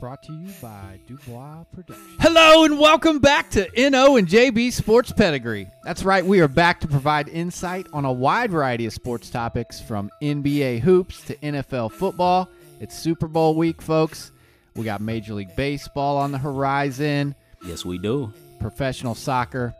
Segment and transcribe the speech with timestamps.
[0.00, 2.16] brought to you by Dubois Productions.
[2.20, 5.68] Hello and welcome back to NO and JB Sports Pedigree.
[5.84, 9.80] That's right, we are back to provide insight on a wide variety of sports topics
[9.80, 12.48] from NBA hoops to NFL football.
[12.80, 14.30] It's Super Bowl week, folks.
[14.74, 18.32] We got Major League Baseball on the horizon, Yes, we do.
[18.60, 19.74] professional soccer.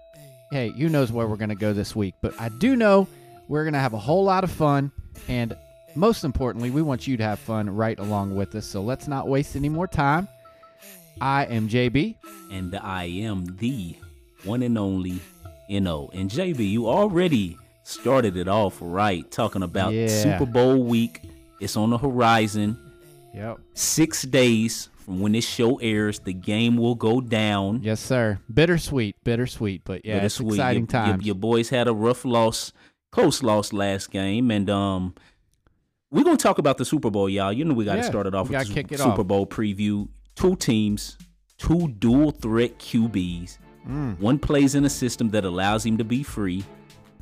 [0.50, 3.08] Hey, who knows where we're going to go this week, but I do know
[3.48, 4.90] we're going to have a whole lot of fun
[5.28, 5.54] and
[5.94, 8.66] most importantly, we want you to have fun right along with us.
[8.66, 10.28] So let's not waste any more time.
[11.20, 12.16] I am JB.
[12.50, 13.96] And I am the
[14.44, 15.20] one and only
[15.68, 16.10] NO.
[16.12, 20.08] And JB, you already started it off right, talking about Yeah.
[20.08, 21.22] Super Bowl week.
[21.60, 22.76] It's on the horizon.
[23.34, 23.58] Yep.
[23.74, 27.80] Six days from when this show airs, the game will go down.
[27.82, 28.38] Yes, sir.
[28.52, 30.54] Bittersweet, bittersweet, but yeah, it's Bittersweet.
[30.58, 32.72] exciting your, your- Your, boys had a rough loss,
[33.10, 35.14] close loss last game, and um,
[36.14, 37.52] we're gonna talk about the Super Bowl, y'all.
[37.52, 39.24] You know we got to Yeah, start it off with kick it Super.
[39.24, 40.08] Bowl preview.
[40.36, 41.18] Two teams,
[41.58, 43.58] two dual threat QBs.
[43.88, 44.18] Mm.
[44.20, 46.64] One plays in a system that allows him to be free.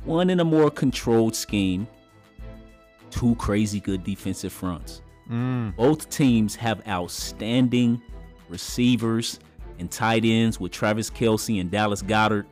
[0.05, 1.87] One in a more controlled scheme.
[3.09, 5.01] Two crazy good defensive fronts.
[5.29, 5.75] Mm.
[5.75, 8.01] Both teams have outstanding
[8.47, 9.39] receivers
[9.79, 12.45] and tight ends with Travis Kelce and Dallas Goedert.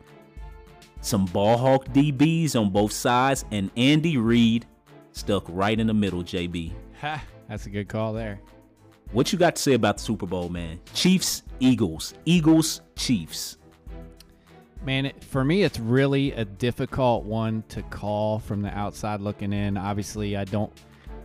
[1.02, 4.66] Some ball hawk DBs on both sides, and Andy Reid
[5.14, 6.72] stuck right in the middle, JB.
[7.02, 8.40] Ha, that's a good call there.
[9.12, 10.80] What you got to say about the Super Bowl, man?
[10.94, 12.14] Chiefs, Eagles.
[12.26, 13.58] Eagles, Chiefs.
[14.86, 19.54] Man, it, for me, it's really a difficult one to call from the outside looking
[19.54, 19.78] in.
[19.78, 20.72] Obviously, I don't,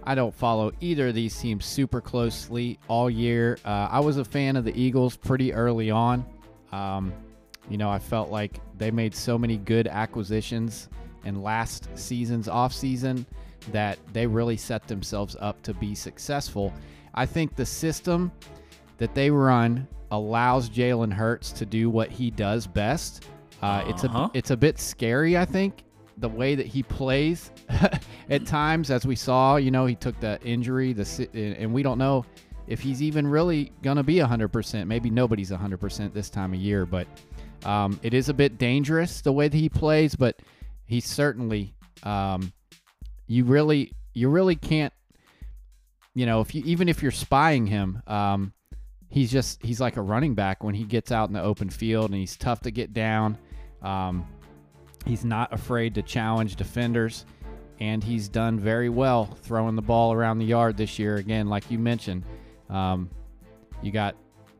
[0.02, 3.56] I don't follow either of these teams super closely all year.
[3.64, 6.26] Uh, I was a fan of the Eagles pretty early on.
[6.72, 7.12] Um,
[7.70, 10.88] you know, I felt like they made so many good acquisitions
[11.24, 13.24] in last season's offseason
[13.72, 16.72] that they really set themselves up to be successful.
[17.14, 18.30] I think the system
[18.98, 23.24] that they run allows Jalen Hurts to do what he does best.
[23.62, 24.28] Uh, It's a Uh-huh.
[24.34, 25.82] it's a bit scary, I think,
[26.18, 27.50] the way that he plays
[28.30, 28.90] at times.
[28.90, 32.24] As we saw, you know, he took the injury, the and we don't know
[32.68, 34.86] if he's even really gonna be 100%.
[34.86, 37.06] Maybe nobody's 100% this time of year, but
[37.64, 40.14] um, it is a bit dangerous the way that he plays.
[40.14, 40.40] But
[40.86, 42.52] he certainly, um,
[43.26, 44.92] you really, you really can't,
[46.14, 48.52] you know, if you even if you're spying him, um,
[49.08, 52.10] he's just he's like a running back when he gets out in the open field
[52.10, 53.36] and he's tough to get down.
[53.82, 54.26] Um,
[55.06, 57.26] he's not afraid to challenge defenders,
[57.80, 61.16] and he's done very well throwing the ball around the yard this year.
[61.16, 62.24] Again, like you mentioned,
[62.70, 63.10] um,
[63.82, 64.16] you got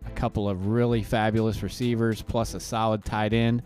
[0.06, 3.62] a couple of really fabulous receivers plus a solid tight end.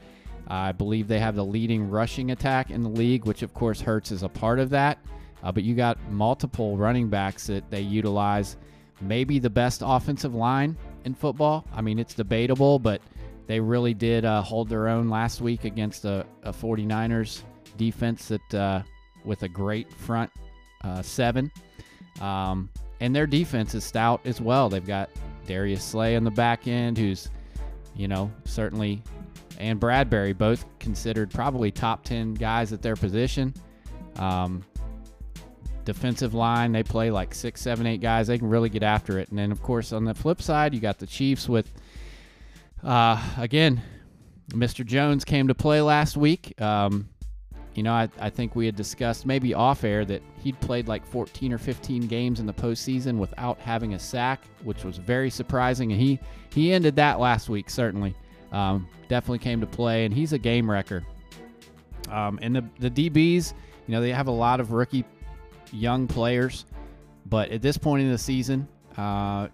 [0.51, 4.11] I believe they have the leading rushing attack in the league, which of course Hurts
[4.11, 4.99] is a part of that.
[5.43, 8.57] Uh, but you got multiple running backs that they utilize.
[9.01, 11.65] Maybe the best offensive line in football.
[11.73, 13.01] I mean, it's debatable, but
[13.47, 17.43] they really did uh, hold their own last week against a, a 49ers
[17.77, 18.83] defense that uh,
[19.25, 20.31] with a great front
[20.83, 21.51] uh, seven.
[22.21, 22.69] Um,
[23.01, 24.69] and their defense is stout as well.
[24.69, 25.11] They've got
[25.47, 27.31] Darius Slay on the back end, who's,
[27.97, 29.03] you know, certainly,
[29.61, 33.55] and Bradberry, both considered probably top 10 guys at their position.
[34.17, 34.65] Um,
[35.85, 38.27] defensive line, they play like six, seven, eight guys.
[38.27, 39.29] They can really get after it.
[39.29, 41.71] And then, of course, on the flip side, you got the Chiefs with,
[42.83, 43.83] uh, again,
[44.49, 44.85] Mr.
[44.85, 46.61] Jones came to play last week.
[46.61, 47.09] Um,
[47.75, 51.07] you know, I, I think we had discussed maybe off air that he'd played like
[51.07, 55.93] 14 or 15 games in the postseason without having a sack, which was very surprising.
[55.93, 56.19] And he,
[56.53, 58.15] he ended that last week, certainly.
[58.53, 61.05] Um, definitely came to play, and he's a game wrecker.
[62.11, 63.53] Um, and the, the DBs,
[63.87, 65.05] you know, they have a lot of rookie
[65.73, 66.65] young players,
[67.27, 68.67] but at this point in the season,
[68.97, 69.49] uh,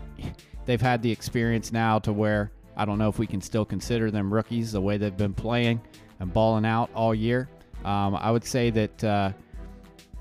[0.66, 4.10] they've had the experience now to where I don't know if we can still consider
[4.10, 5.80] them rookies the way they've been playing
[6.20, 7.48] and balling out all year.
[7.84, 9.32] Um, I would say that uh,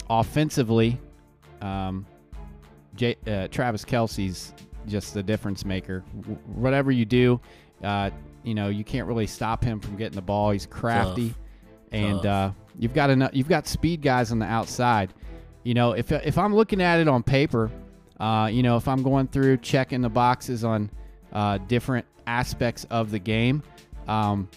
[0.10, 1.00] offensively,
[1.62, 2.06] um,
[2.96, 4.54] J- uh, Travis Kelce's
[4.88, 6.04] just the difference maker.
[6.22, 7.40] W- whatever you do,
[7.84, 8.10] uh,
[8.44, 10.52] you know you can't really stop him from getting the ball.
[10.52, 11.38] He's crafty, Tough.
[11.92, 12.26] and Tough.
[12.26, 13.32] uh, you've got enough.
[13.34, 15.14] You've got speed guys on the outside.
[15.64, 17.70] You know, if if I'm looking at it on paper,
[18.20, 20.90] uh, you know, if I'm going through checking the boxes on
[21.34, 23.62] uh, different aspects of the game,
[24.08, 24.50] um,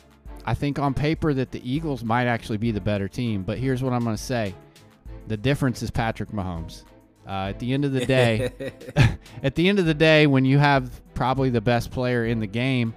[0.46, 3.42] I think on paper that the Eagles might actually be the better team.
[3.42, 4.54] But here's what I'm going to say:
[5.28, 6.84] the difference is Patrick Mahomes.
[7.26, 8.52] Uh, at the end of the day,
[9.42, 12.46] at the end of the day, when you have probably the best player in the
[12.46, 12.94] game,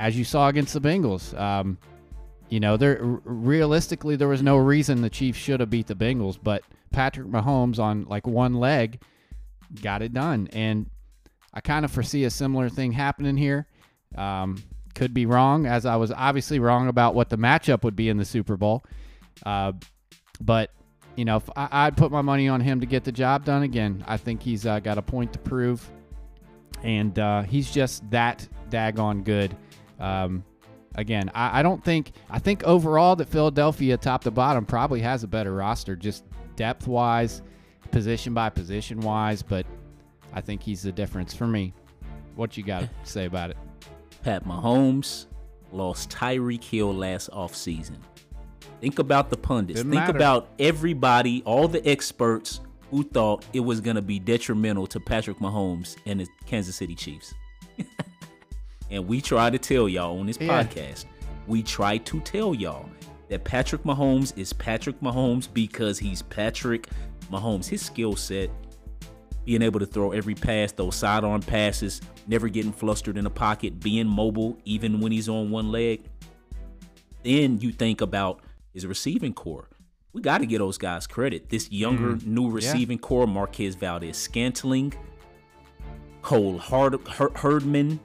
[0.00, 1.76] as you saw against the Bengals, um,
[2.48, 6.38] you know, there realistically there was no reason the Chiefs should have beat the Bengals,
[6.42, 9.02] but Patrick Mahomes on like one leg
[9.82, 10.48] got it done.
[10.52, 10.88] And
[11.52, 13.66] I kind of foresee a similar thing happening here.
[14.16, 14.64] Um,
[14.94, 18.16] could be wrong, as I was obviously wrong about what the matchup would be in
[18.16, 18.82] the Super Bowl.
[19.44, 19.72] Uh,
[20.40, 20.70] but
[21.14, 23.64] you know, if I, I'd put my money on him to get the job done
[23.64, 24.02] again.
[24.08, 25.88] I think he's uh, got a point to prove,
[26.82, 29.54] and uh, he's just that daggone good.
[30.00, 30.44] Um,
[30.94, 35.22] again, I, I don't think I think overall that Philadelphia, top to bottom, probably has
[35.22, 36.24] a better roster, just
[36.56, 37.42] depth wise,
[37.90, 39.42] position by position wise.
[39.42, 39.66] But
[40.32, 41.72] I think he's the difference for me.
[42.36, 43.56] What you got to say about it?
[44.22, 45.26] Pat Mahomes
[45.72, 47.96] lost Tyreek Hill last offseason.
[48.80, 49.78] Think about the pundits.
[49.78, 50.16] Didn't Think matter.
[50.16, 52.60] about everybody, all the experts
[52.90, 56.94] who thought it was going to be detrimental to Patrick Mahomes and the Kansas City
[56.94, 57.34] Chiefs.
[58.90, 60.62] and we try to tell y'all on this Yeah.
[60.64, 61.06] podcast,
[61.46, 62.88] we try to tell y'all
[63.28, 66.88] that Patrick Mahomes is Patrick Mahomes because he's Patrick
[67.30, 67.66] Mahomes.
[67.66, 68.50] His skill set,
[69.44, 73.80] being able to throw every pass, those sidearm passes, never getting flustered in the pocket,
[73.80, 76.02] being mobile even when he's on one leg.
[77.22, 78.40] Then you think about
[78.72, 79.68] his receiving core.
[80.12, 81.50] We got to give those guys credit.
[81.50, 82.26] This younger, mm.
[82.26, 84.92] new receiving core, Marquez Valdes Scantling,
[86.22, 88.00] Cole Hard- Her- Herdman,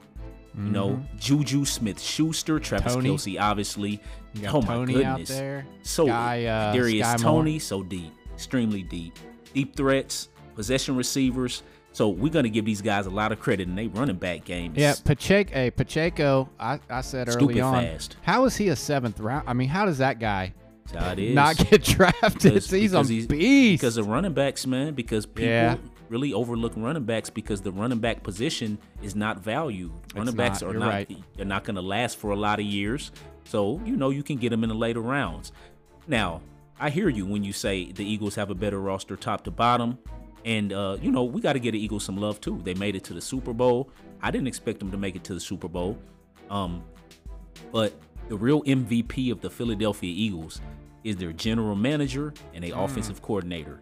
[0.56, 3.10] you know, Juju Smith Schuster, Travis Toney.
[3.10, 4.00] Kelce, obviously.
[4.48, 5.30] Oh my Toney goodness.
[5.30, 5.66] out there.
[5.82, 7.42] So Sky, uh, Darius Sky Moore.
[7.42, 9.18] Toney, so deep, extremely deep,
[9.54, 11.62] deep threats, possession receivers.
[11.92, 14.72] So we're gonna give these guys a lot of credit, and they running back game.
[14.76, 15.52] Yeah, Pacheco.
[15.52, 16.48] Hey, Pacheco.
[16.60, 17.82] I, I said early on.
[17.82, 18.16] fast.
[18.22, 19.48] How is he a seventh round?
[19.48, 20.52] I mean, how does that guy
[20.92, 22.54] not get drafted?
[22.54, 23.80] Because- he's a because he's- beast.
[23.80, 24.94] because of running backs, man.
[24.94, 25.76] Because people Yeah.
[26.08, 29.92] Really overlook running backs because the running back position is not valued.
[30.14, 30.88] Running backs not, are not.
[30.88, 31.18] right.
[31.36, 33.12] They're not going to last for a lot of years.
[33.44, 35.52] So you know you can get them in the later rounds.
[36.06, 36.42] Now
[36.78, 39.98] I hear you when you say the Eagles have a better roster top to bottom.
[40.44, 42.60] And uh, you know we got to get the Eagles some love too.
[42.62, 43.90] They made it to the Super Bowl.
[44.22, 45.98] I didn't expect them to make it to the Super Bowl,
[46.50, 46.82] um,
[47.70, 47.92] but
[48.28, 50.60] the real MVP of the Philadelphia Eagles
[51.04, 53.80] is their general manager and a offensive coordinator.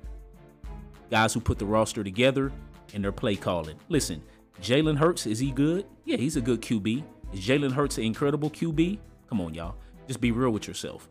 [1.10, 2.52] Guys who put the roster together
[2.94, 3.76] and their play calling.
[3.88, 4.22] Listen,
[4.62, 5.86] Jalen Hurts is he good?
[6.04, 7.02] Yeah, he's a good QB.
[7.32, 8.98] Is Jalen Hurts an incredible QB?
[9.28, 9.74] Come on, y'all.
[10.06, 11.08] Just be real with yourself.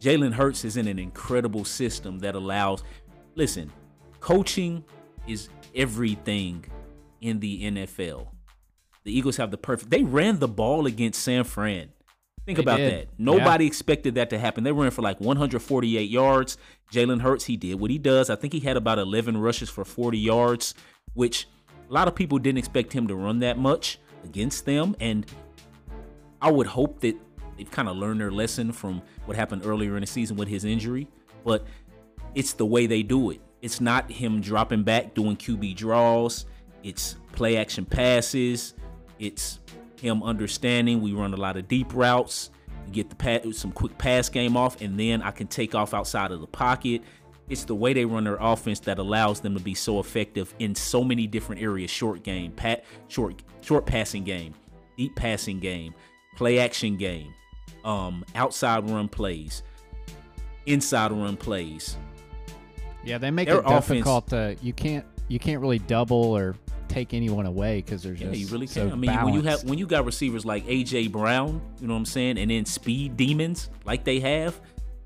[0.00, 2.82] Jalen Hurts is in an incredible system that allows.
[3.34, 3.70] Listen,
[4.20, 4.84] coaching
[5.26, 6.64] is everything
[7.20, 8.28] in the NFL.
[9.04, 9.90] The Eagles have the perfect.
[9.90, 11.88] They ran the ball against San Fran.
[12.46, 12.92] Think They about did.
[12.92, 13.08] that.
[13.18, 14.64] Nobody expected that to happen.
[14.64, 16.56] They ran for like 148 yards.
[16.92, 18.30] Jalen Hurts, he did what he does.
[18.30, 20.74] I think he had about 11 rushes for 40 yards,
[21.14, 21.48] which
[21.88, 24.96] a lot of people didn't expect him to run that much against them.
[25.00, 25.26] And
[26.40, 27.16] I would hope that
[27.56, 30.64] they've kind of learned their lesson from what happened earlier in the season with his
[30.64, 31.08] injury.
[31.44, 31.66] But
[32.34, 33.40] it's the way they do it.
[33.60, 36.46] It's not him dropping back doing QB draws.
[36.82, 38.74] It's play action passes.
[39.18, 39.58] It's
[40.00, 42.50] him understanding we run a lot of deep routes,
[42.88, 46.30] get the pa- some quick pass game off, and then I can take off outside
[46.30, 47.02] of the pocket.
[47.48, 50.74] It's the way they run their offense that allows them to be so effective in
[50.74, 54.54] so many different areas: short game, pat, short short passing game,
[54.96, 55.94] deep passing game,
[56.36, 57.32] play action game,
[57.84, 59.62] um, outside run plays,
[60.66, 61.96] inside run plays.
[63.04, 64.56] yeah, they make their it difficult to.
[64.62, 65.06] You can't.
[65.28, 66.54] You can't really double or
[66.88, 68.92] take anyone away because there's Yeah, just you really so can.
[68.92, 71.98] I mean, when you have when you got receivers like AJ Brown, you know what
[71.98, 74.60] I'm saying, and then speed demons like they have,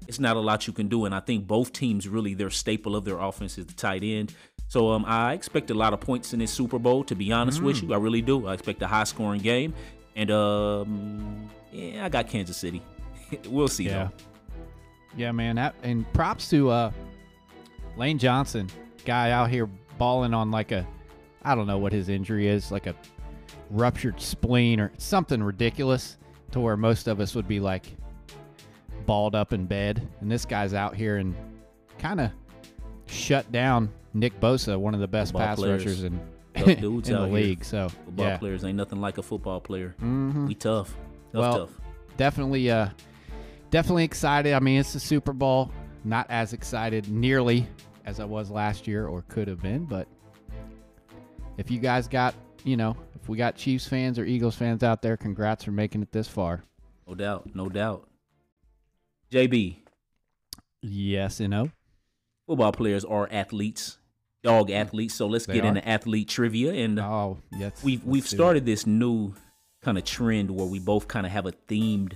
[0.08, 1.04] it's not a lot you can do.
[1.04, 4.34] And I think both teams really their staple of their offense is the tight end.
[4.68, 7.04] So um, I expect a lot of points in this Super Bowl.
[7.04, 7.88] To be honest with Mm.
[7.88, 8.46] you, I really do.
[8.46, 9.74] I expect a high scoring game,
[10.16, 12.82] and um, yeah, I got Kansas City.
[13.48, 14.04] we'll see Yeah.
[14.04, 14.10] though.
[15.16, 15.56] Yeah, man.
[15.56, 16.90] That and props to uh
[17.98, 18.68] Lane Johnson,
[19.04, 20.86] guy out here balling on like a
[21.44, 22.94] I don't know what his injury is, like a
[23.70, 26.18] ruptured spleen or something ridiculous
[26.52, 27.86] to where most of us would be like
[29.06, 30.06] balled up in bed.
[30.20, 31.34] And this guy's out here and
[31.98, 32.30] kind of
[33.06, 35.84] shut down Nick Bosa, one of the best Football pass players.
[35.84, 36.20] rushers in,
[36.54, 37.34] in the out here.
[37.34, 37.64] league.
[37.64, 38.36] So, Football yeah.
[38.38, 39.94] players ain't nothing like a football player.
[40.02, 40.46] Mhm.
[40.46, 40.94] We tough,
[41.32, 41.80] tough, Well, tough.
[42.16, 42.88] definitely uh
[43.70, 45.70] definitely excited i mean it's the super bowl
[46.04, 47.66] not as excited nearly
[48.04, 50.06] as i was last year or could have been but
[51.58, 55.02] if you guys got you know if we got chiefs fans or eagles fans out
[55.02, 56.62] there congrats for making it this far
[57.06, 58.08] No doubt, no doubt.
[59.30, 59.76] JB,
[60.82, 61.70] yes you know
[62.46, 63.98] football players are athletes,
[64.42, 65.14] dog athletes.
[65.14, 65.68] So let's They get are.
[65.68, 66.72] into athlete trivia.
[66.72, 68.36] And oh yes we've we've do it.
[68.36, 69.34] started this new
[69.82, 72.14] kind of trend where we both kind of have a themed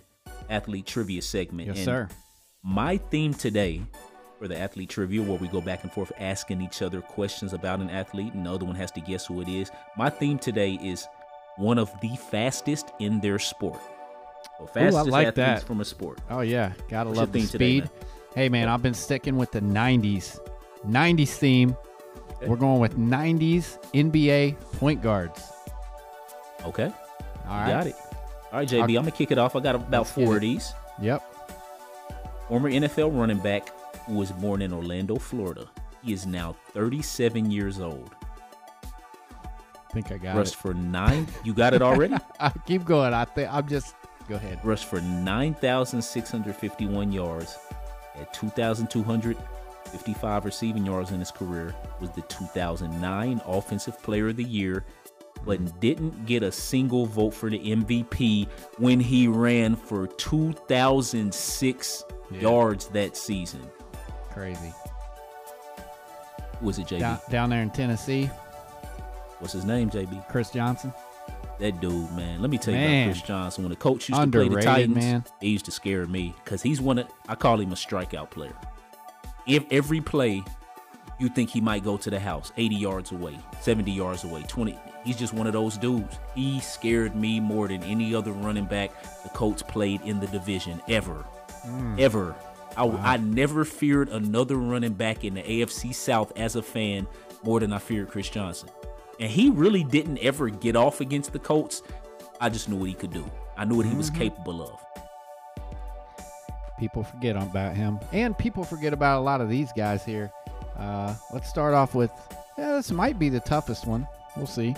[0.50, 1.68] athlete trivia segment.
[1.68, 2.08] yes and sir
[2.62, 3.82] My theme today
[4.38, 7.80] for the athlete trivia, where we go back and forth asking each other questions about
[7.80, 9.70] an athlete, and the other one has to guess who it is.
[9.96, 11.06] My theme today is
[11.56, 13.80] one of the fastest in their sport.
[14.58, 15.62] So fastest like athletes that.
[15.64, 16.18] from a sport.
[16.30, 17.84] Oh yeah, gotta What's love the theme today, speed.
[17.84, 17.90] man?
[18.34, 20.38] hey man, I've been sticking with the '90s,
[20.86, 21.76] '90s theme.
[22.36, 22.48] Okay.
[22.48, 25.42] We're going with '90s NBA point guards.
[26.64, 26.92] Okay,
[27.48, 27.94] All you got it.
[28.52, 29.56] All right, JB, I'm gonna kick it off.
[29.56, 30.72] I got about Let's four of these.
[31.00, 31.22] Yep.
[32.48, 33.72] Former NFL running back
[34.06, 35.68] who was born in Orlando, Florida.
[36.02, 38.14] He is now 37 years old.
[38.84, 40.58] I think I got Rushed it.
[40.58, 41.26] for nine.
[41.44, 42.14] You got it already?
[42.40, 43.12] I keep going.
[43.14, 43.94] I think I'm just.
[44.28, 44.58] Go ahead.
[44.64, 47.56] Rushed for 9,651 yards.
[48.16, 51.74] at 2,255 receiving yards in his career.
[52.00, 54.84] Was the 2009 Offensive Player of the Year,
[55.44, 58.48] but didn't get a single vote for the MVP
[58.78, 62.40] when he ran for 2,006 Yeah.
[62.40, 63.62] yards that season.
[64.36, 64.74] Crazy.
[66.60, 66.98] Who was it, JB?
[67.00, 68.30] Down, down there in Tennessee,
[69.38, 70.28] What's his name, JB?
[70.28, 70.92] Chris Johnson.
[71.58, 72.40] That dude, man.
[72.42, 73.04] Let me tell you Man.
[73.08, 73.64] about Chris Johnson.
[73.64, 75.24] When the coach used to play the Titans, man.
[75.40, 78.54] he used to scare me because he's one of I call him a strikeout player.
[79.46, 80.42] If every play
[81.18, 84.78] you think he might go to the house, 80 yards away, 70 yards away, 20.
[85.04, 86.18] He's just one of those dudes.
[86.34, 88.90] He scared me more than any other running back
[89.22, 91.24] the Colts played in the division ever.
[91.66, 91.98] Mm.
[92.00, 92.34] Ever.
[92.76, 97.06] I, I never feared another running back in the AFC South as a fan
[97.42, 98.68] more than I feared Chris Johnson.
[99.18, 101.82] And he really didn't ever get off against the Colts.
[102.40, 103.28] I just knew what he could do.
[103.56, 104.80] I knew what he was capable of.
[106.78, 110.30] People forget about him, and people forget about a lot of these guys here.
[110.76, 112.10] Uh, let's start off with.
[112.58, 114.06] Yeah, this might be the toughest one.
[114.36, 114.74] We'll see.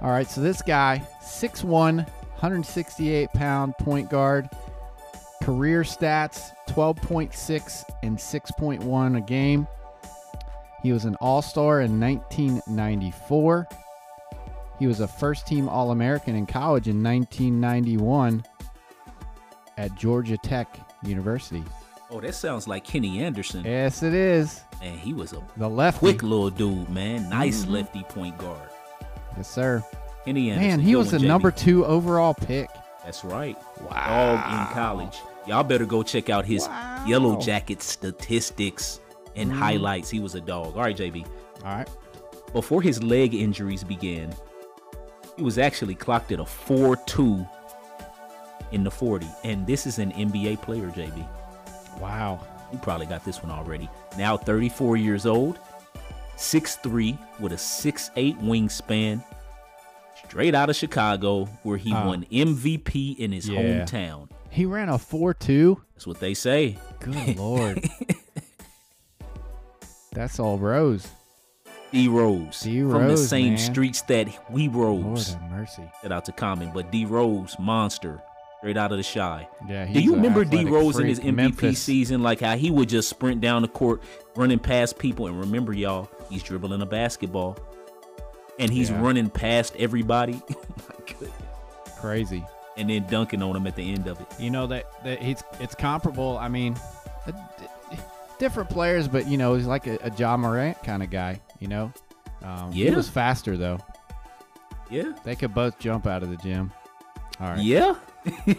[0.00, 4.48] All right, so this guy, 6'1", 168 pound point guard.
[5.42, 9.66] Career stats 12.6 and 6.1 a game.
[10.82, 13.66] He was an All Star in 1994.
[14.78, 18.44] He was a first team All American in college in 1991
[19.78, 21.62] at Georgia Tech University.
[22.10, 23.64] Oh, that sounds like Kenny Anderson.
[23.64, 24.60] Yes, it is.
[24.82, 25.98] And he was a The lefty.
[26.00, 27.28] quick little dude, man.
[27.28, 27.70] Nice Mhm.
[27.70, 28.58] lefty point guard.
[29.36, 29.82] Yes, sir.
[30.24, 30.68] Kenny Anderson.
[30.70, 31.28] Man, he was the JB.
[31.28, 32.68] number two overall pick.
[33.04, 33.56] That's right.
[33.90, 34.36] Wow.
[34.36, 35.18] Dog in college.
[35.46, 37.04] Y'all better go check out his Wow.
[37.06, 39.00] Yellow Jacket statistics
[39.34, 39.58] and Mhm.
[39.58, 40.08] highlights.
[40.10, 40.76] He was a dog.
[40.76, 41.24] All right, JB.
[41.64, 41.88] All right.
[42.52, 44.32] Before his leg injuries began,
[45.36, 47.46] he was actually clocked at a 4-2
[48.72, 49.26] in the 40.
[49.42, 51.26] And this is an NBA player, JB.
[52.00, 52.40] Wow.
[52.72, 53.88] You probably got this one already.
[54.16, 55.58] Now 34 years old,
[56.36, 59.22] 6'3 with a 6'8 wingspan,
[60.26, 62.06] straight out of Chicago, where he Ah.
[62.06, 63.60] won MVP in his Yeah.
[63.60, 64.28] hometown.
[64.52, 65.80] He ran a 4-2.
[65.94, 66.76] That's what they say.
[67.00, 67.82] Good lord.
[70.12, 71.08] That's all Rose.
[71.90, 72.60] D Rose.
[72.60, 72.80] D.
[72.82, 73.58] From the same man.
[73.58, 75.34] streets that we Lord rose.
[75.34, 75.82] have mercy.
[76.02, 76.70] Shout out to Common.
[76.72, 78.22] But D Rose, monster.
[78.58, 79.48] Straight out of the shy.
[79.68, 79.86] Yeah.
[79.86, 81.80] Do you remember D Rose in his MVP Memphis.
[81.80, 82.22] season?
[82.22, 84.02] Like how he would just sprint down the court,
[84.36, 85.26] running past people.
[85.26, 87.58] And remember, y'all, he's dribbling a basketball.
[88.58, 89.00] And he's Yeah.
[89.02, 90.34] running past everybody.
[90.48, 91.30] My goodness.
[91.98, 92.44] Crazy.
[92.76, 94.26] And then dunking on him at the end of it.
[94.38, 96.38] You know that that he's it's comparable.
[96.38, 96.76] I mean,
[97.26, 97.34] a-
[98.38, 101.40] different players, but you know he's like a, a John Morant kind of guy.
[101.60, 101.92] You know,
[102.42, 103.78] um, he was faster though.
[104.90, 105.12] Yeah.
[105.24, 106.70] They could both jump out of the gym.
[107.40, 107.94] All right, Yeah.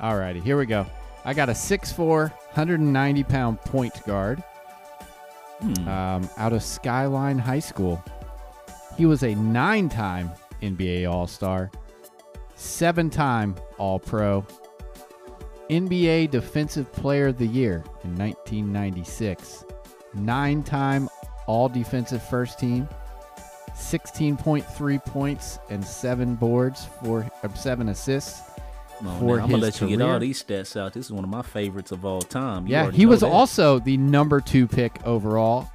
[0.00, 0.86] all righty, here we go.
[1.24, 4.42] I got a 6'4", 190 pound point guard
[5.60, 5.86] Hmm.
[5.88, 8.02] um, out of Skyline High School.
[8.96, 10.30] He was a nine-time
[10.62, 11.70] NBA All Star,
[12.60, 14.44] seven-time All Pro,
[15.68, 19.64] NBA Defensive Player of the Year in 1996,
[20.14, 21.08] nine-time
[21.46, 22.88] All Defensive First Team,
[23.74, 28.42] 16.3 points and seven boards for uh, seven assists.
[28.98, 29.44] Come on, for man.
[29.44, 30.92] I'm gonna let you get all these stats out.
[30.92, 32.66] This is one of my favorites of all time.
[32.66, 33.28] You yeah, he was that.
[33.28, 35.70] also the number two pick overall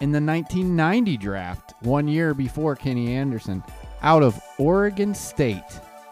[0.00, 3.64] in the 1990 draft, one year before Kenny Anderson,
[4.02, 5.64] out of Oregon State.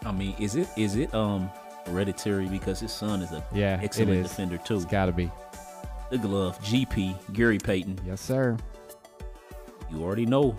[0.05, 1.49] I mean, is it is it um
[1.85, 4.75] hereditary because his son is an Yeah, excellent defender too.
[4.75, 5.31] It's got to be.
[6.09, 7.99] The glove, GP, Gary Payton.
[8.05, 8.57] Yes, sir.
[9.91, 10.57] You already know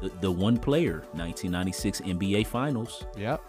[0.00, 3.04] the, the one player, 1996 NBA Finals.
[3.16, 3.40] Yep.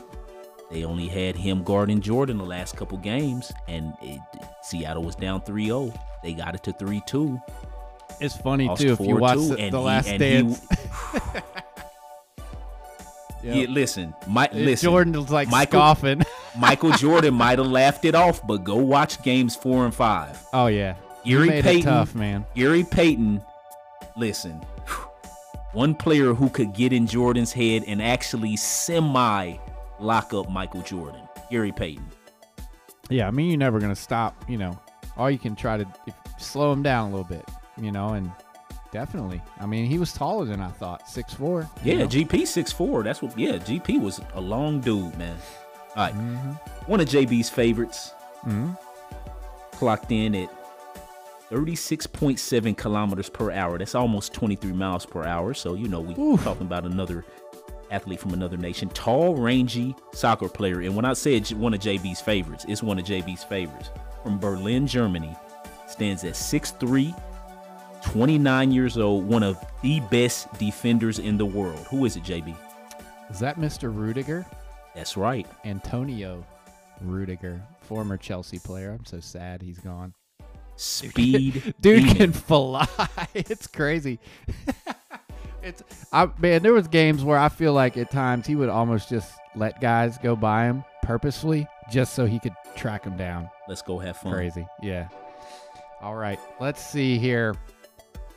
[0.71, 4.19] They only had him guarding Jordan the last couple games, and it,
[4.63, 5.97] Seattle was down 3-0.
[6.23, 7.41] They got it to 3-2.
[8.21, 10.67] It's funny too if you 4-2, watch the, the he- Last he- Dance.
[13.53, 13.67] Yep.
[13.67, 14.89] Yeah, listen, my, listen.
[14.89, 16.23] Jordan was like Michael- scoffing.
[16.57, 20.41] Michael Jordan might have laughed it off, but go watch games four and five.
[20.53, 21.83] oh yeah, made Payton.
[21.83, 22.45] tough, man.
[22.55, 23.41] Gary Payton,
[24.17, 24.61] listen,
[25.73, 29.55] one player who could get in Jordan's head and actually semi
[29.99, 31.21] lock up Michael Jordan.
[31.51, 32.05] Gary Payton.
[33.09, 34.35] Yeah, I mean, you're never gonna stop.
[34.49, 34.79] You know,
[35.17, 37.47] all you can try to if, slow him down a little bit.
[37.79, 38.31] You know, and
[38.91, 39.41] definitely.
[39.59, 41.69] I mean, he was taller than I thought, six four.
[41.83, 43.03] Yeah, GP 6'4.
[43.03, 45.37] That's what, yeah, GP was a long dude, man.
[45.95, 46.13] All right.
[46.13, 46.51] Mm-hmm.
[46.91, 48.71] One of JB's favorites hmm
[49.73, 50.49] clocked in at
[51.49, 53.77] 36.7 kilometers per hour.
[53.77, 55.53] That's almost 23 miles per hour.
[55.53, 56.43] So, you know, we Oof.
[56.43, 57.23] talking about another
[57.89, 58.89] athlete from another nation.
[58.89, 60.81] Tall, rangy soccer player.
[60.81, 63.89] And when I said one of JB's favorites, it's one of JB's favorites.
[64.21, 65.35] From Berlin, Germany.
[65.87, 67.17] Stands at 6'3,
[68.03, 69.25] 29 years old.
[69.25, 71.79] One of the best defenders in the world.
[71.89, 72.55] Who is it, JB?
[73.29, 73.93] Is that Mr.
[73.93, 74.45] Rudiger?
[74.95, 75.47] That's right.
[75.65, 76.43] Antonio
[77.01, 78.95] Rudiger, former Chelsea player.
[78.97, 80.13] I'm so sad he's gone.
[80.75, 81.75] Speed.
[81.81, 82.15] Dude demon.
[82.15, 82.87] can fly.
[83.33, 84.19] it's crazy.
[85.63, 89.09] it's I man, there was games where I feel like at times he would almost
[89.09, 93.49] just let guys go by him purposefully just so he could track them down.
[93.67, 94.33] Let's go have fun.
[94.33, 94.65] Crazy.
[94.81, 95.09] Yeah.
[96.01, 96.39] All right.
[96.59, 97.55] Let's see here.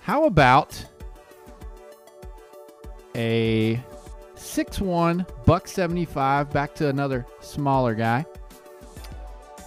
[0.02, 0.84] How about
[3.14, 3.80] a
[4.36, 8.26] 6'1 buck 75 back to another smaller guy.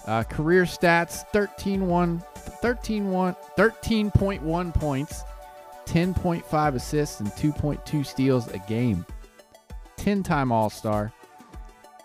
[0.06, 2.24] Uh, career stats 13 1
[2.62, 5.24] 13 1 13.1 points,
[5.86, 9.06] 10.5 assists and 2.2 steals a game.
[9.98, 11.12] 10-time All-Star,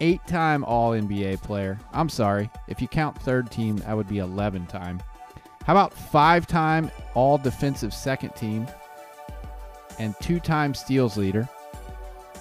[0.01, 1.79] 8-time All-NBA player.
[1.93, 5.03] I'm sorry, if you count third team, that would be 11-time.
[5.65, 8.67] How about five-time All-Defensive second team
[9.99, 11.49] and two-time steals leader?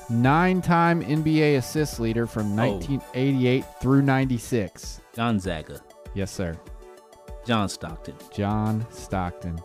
[0.10, 2.74] Nine-time NBA assist leader from Oh.
[2.74, 5.02] 1988 through 96.
[5.16, 5.82] Gonzaga.
[6.14, 6.58] Yes, sir.
[7.46, 8.16] John Stockton.
[8.34, 9.60] John Stockton.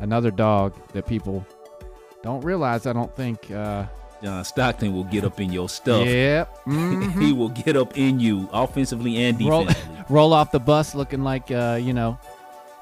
[0.00, 1.46] Another dog that people
[2.22, 3.50] don't realize, I don't think.
[3.50, 3.84] Uh,
[4.22, 6.06] John Stockton will get up in your stuff.
[6.06, 6.64] Yep.
[6.66, 7.22] mhm.
[7.22, 10.04] he will get up in you offensively and roll, defensively.
[10.10, 12.18] roll off the bus looking like, uh, you know,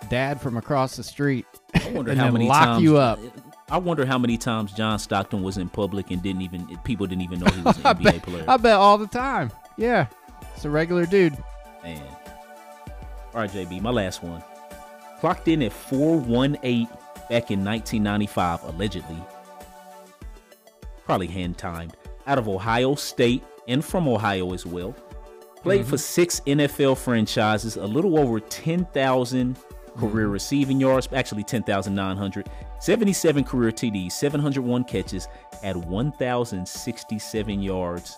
[0.09, 1.47] dad from across the street.
[1.75, 3.19] I wonder how many lock times you up.
[3.71, 7.23] I wonder how many times John Stockton was in public and didn't even people didn't
[7.23, 8.45] even know he was an NBA bet, player.
[8.49, 9.53] I bet all the time.
[9.77, 10.07] Yeah.
[10.55, 11.37] It's a regular dude.
[11.83, 12.03] Man.
[13.33, 14.43] All right, JB, my last one.
[15.21, 16.87] Clocked in at 418
[17.29, 19.23] back in 1995, allegedly.
[21.05, 21.97] Probably hand timed.
[22.27, 24.97] Out of Ohio State and from Ohio as well.
[25.63, 25.91] Played mm-hmm.
[25.91, 29.59] for six NFL franchises, a little over 10,000
[30.01, 32.49] career receiving yards, actually 10,900.
[32.81, 35.29] 77 career TDs, 701 catches,
[35.63, 38.17] at 1,067 yards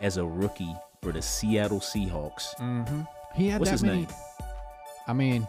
[0.00, 2.54] as a rookie for the Seattle Seahawks.
[2.56, 3.02] Mm-hmm.
[3.34, 3.98] He had What's that his many.
[4.00, 4.08] name?
[5.06, 5.48] I mean,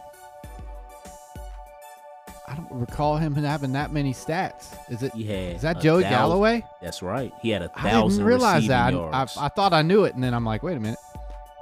[2.47, 4.75] I don't recall him having that many stats.
[4.89, 5.13] Is it?
[5.13, 6.63] He had Is that a Joey thousand- Galloway?
[6.81, 7.31] That's right.
[7.41, 8.93] He had a thousand I didn't realize receiving that.
[8.93, 9.37] I, yards.
[9.37, 10.99] I, I thought I knew it, and then I'm like, wait a minute.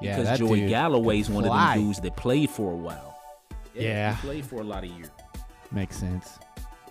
[0.02, 3.11] Yeah, because Joey dude Galloway's one of the dudes that played for a while.
[3.74, 4.16] Yeah.
[4.16, 5.10] he played for a lot of years.
[5.72, 6.40] makes sense.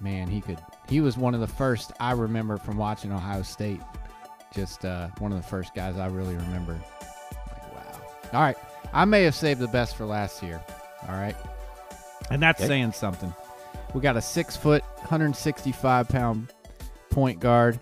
[0.00, 0.58] Man, he could.
[0.88, 3.80] He was one of the first I remember from watching Ohio State.
[4.54, 6.72] Just uh, one of the first guys I really remember.
[6.72, 8.00] Like, wow.
[8.32, 8.56] All right,
[8.92, 10.60] I may have saved the best for last year.
[11.08, 11.36] All right,
[12.30, 12.68] and that's Okay.
[12.68, 13.32] saying something.
[13.94, 16.52] We got a six foot, 165 pound
[17.10, 17.78] point guard.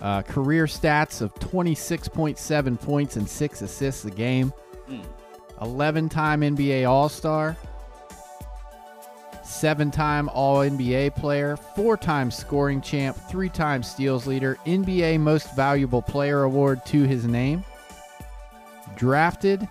[0.00, 4.52] Uh, career stats of 26.7 points and six assists a game.
[4.88, 5.04] Mm.
[5.60, 7.56] 11 time NBA All Star.
[9.50, 11.56] Seven time All NBA player.
[11.56, 13.16] Four time scoring champ.
[13.28, 14.56] Three time steals leader.
[14.64, 17.64] NBA Most Valuable Player Award to his name.
[18.96, 19.68] Drafted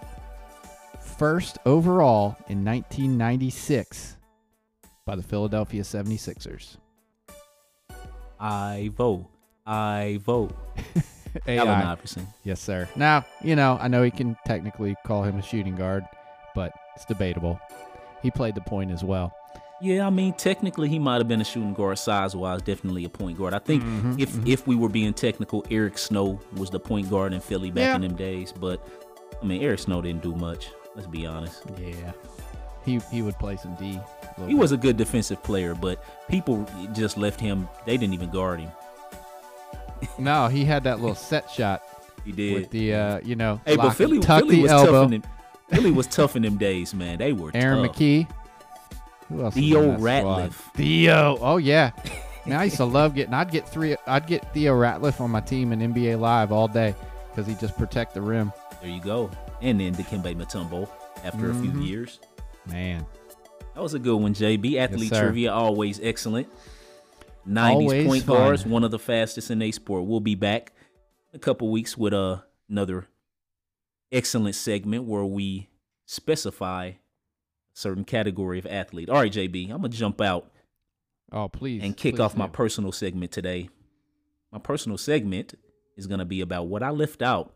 [1.00, 4.18] first overall in 1996
[5.06, 6.76] by the Philadelphia 76ers.
[8.38, 9.28] I vote.
[9.66, 10.56] I vote.
[11.48, 12.28] Allen Iverson.
[12.44, 12.88] Yes, sir.
[12.98, 16.04] Now, you know, I know he can technically call him a shooting guard,
[16.54, 17.60] but it's debatable.
[18.22, 19.34] He played the point as well.
[19.82, 23.10] Yeah, I mean, technically, he might have been a shooting guard size wise, definitely a
[23.10, 23.54] point guard.
[23.54, 27.32] I think Mhm, if if we were being technical, Eric Snow was the point guard
[27.34, 27.96] in Philly back Yeah.
[27.96, 28.52] in them days.
[28.52, 28.86] But
[29.42, 30.68] I mean, Eric Snow didn't do much.
[30.96, 31.64] Let's be honest.
[31.78, 32.12] Yeah.
[32.84, 34.00] He he would play some D.
[34.40, 34.58] He bit.
[34.58, 37.68] was a good defensive player, but people just left him.
[37.86, 38.72] They didn't even guard him.
[40.18, 41.84] No, he had that little set shot
[42.26, 42.54] He did.
[42.54, 44.92] with the uh, you know, Hey, but Philly, Philly the was elbow.
[44.92, 45.32] tough in them.
[45.72, 47.18] Philly was tough in them days, man.
[47.18, 47.96] They were Aaron tough.
[47.96, 48.28] McKie.
[49.30, 49.54] Who else?
[49.54, 50.50] Theo on that squad?
[50.52, 50.54] Ratliff.
[50.76, 51.38] Theo.
[51.42, 51.92] Oh yeah.
[52.46, 53.34] Man, I used to love getting.
[53.34, 53.96] I'd get three.
[54.08, 56.96] I'd get Theo Ratliff on my team in NBA Live all day
[57.30, 58.52] because he just protect the rim.
[58.82, 59.30] There you go.
[59.62, 60.90] And then Dikembe Mutombo
[61.24, 61.86] after a few Mhm.
[61.88, 62.20] years.
[62.66, 63.06] Man,
[63.76, 64.78] That was a good one, JB.
[64.80, 65.22] Athlete sir.
[65.26, 66.48] trivia, always excellent.
[67.46, 68.36] 90s Always point fun.
[68.38, 70.06] guards, one of the fastest in a sport.
[70.06, 70.74] We'll be back
[71.32, 72.40] in a couple weeks with uh,
[72.70, 73.08] another
[74.12, 75.70] excellent segment where we
[76.06, 76.96] specify a
[77.80, 79.10] certain category of athlete.
[79.10, 80.52] All right, JB, I'm going to jump out
[81.32, 81.82] Oh, please.
[81.84, 83.70] and kick please off my personal segment today.
[84.52, 85.54] My personal segment
[85.96, 87.54] is going to be about what I left out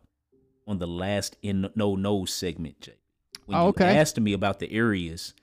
[0.67, 2.93] on the last in no no segment, Jay.
[3.45, 5.33] When Oh, you asked me about the areas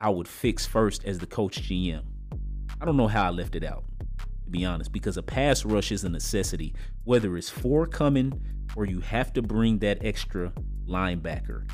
[0.00, 2.02] I would fix first as the coach GM,
[2.80, 3.84] I don't know how I left it out,
[4.44, 8.38] to be honest, because a pass rush is a necessity, whether it's four coming
[8.76, 10.52] or you have to bring that extra
[10.86, 11.66] linebacker.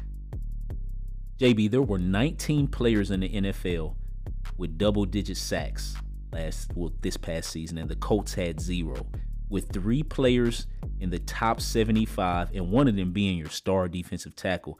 [1.43, 3.97] JB, there were 19 players in the NFL
[4.59, 5.97] with double digit sacks
[6.31, 9.09] last well this past season and the Colts had zero
[9.49, 10.69] with three players
[11.01, 14.79] in the top 75 and one of them being your star defensive tackle.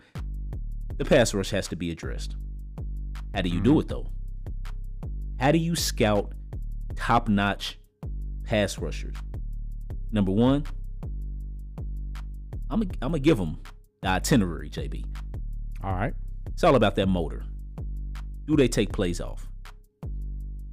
[0.99, 2.37] The pass rush has to be addressed.
[3.35, 3.81] How do you do mm-hmm.
[3.81, 4.07] it though?
[5.41, 6.33] How do you scout
[6.95, 7.77] top-notch
[8.45, 9.17] pass rushers?
[10.13, 10.65] Number 1,
[12.71, 13.59] I'm gonna I'm gonna give them
[14.01, 15.05] the itinerary, JB.
[15.83, 16.15] All right.
[16.53, 17.45] It's all about that motor.
[18.47, 19.49] Do they take plays off?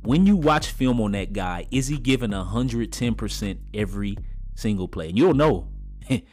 [0.02, 4.18] When you watch film on that guy, is he giving 110% every
[4.56, 5.10] single play?
[5.10, 5.70] And you'll know.
[6.10, 6.24] the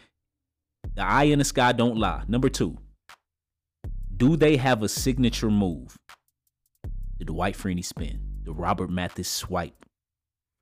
[0.99, 2.23] eye in the sky don't lie.
[2.29, 2.79] Number two,
[4.17, 5.97] do they have a signature move?
[7.19, 9.85] The Dwight Freeney spin, the Robert Mathis swipe,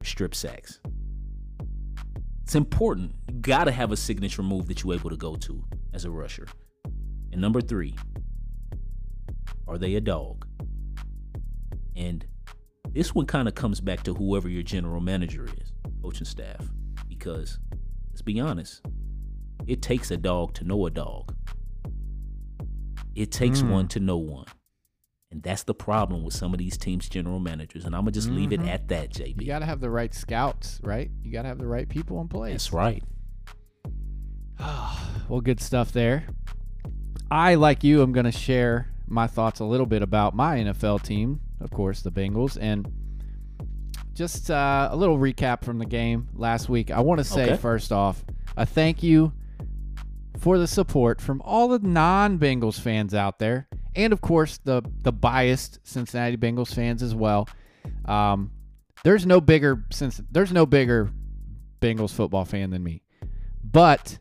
[0.03, 0.81] strip sacks.
[2.42, 3.14] It's important.
[3.29, 6.47] You gotta have a signature move that you're able to go to as a rusher.
[7.33, 7.94] And number three,
[9.66, 10.46] are they a dog?
[11.96, 12.24] And
[12.92, 15.72] this one kind of comes back to whoever your general manager is,
[16.03, 16.68] coaching staff.
[17.09, 17.59] Because
[18.11, 18.83] let's be honest,
[19.66, 21.35] it takes a dog to know a dog.
[23.14, 23.70] It takes Mm.
[23.70, 24.46] one to know one.
[25.31, 27.85] And that's the problem with some of these teams' general managers.
[27.85, 28.68] And I'm gonna just leave it Mhm.
[28.68, 29.42] at that, JB.
[29.42, 31.11] You got to have the right scouts, right?
[31.22, 32.53] You got to have the right people in place.
[32.53, 33.03] That's right.
[35.29, 36.27] well, good stuff there.
[37.31, 41.03] I, like you, am going to share my thoughts a little bit about my NFL
[41.03, 42.90] team, of course, the Bengals, and
[44.14, 46.90] just uh, a little recap from the game last week.
[46.90, 47.57] I want to say, Okay.
[47.57, 48.25] first off,
[48.57, 49.33] a thank you
[50.38, 55.12] for the support from all the non-Bengals fans out there, and of course the the
[55.12, 57.49] biased Cincinnati Bengals fans as well.
[58.05, 58.51] Um,
[59.05, 61.11] there's no bigger since there's no bigger
[61.81, 63.03] Bengals football fan than me,
[63.62, 64.19] but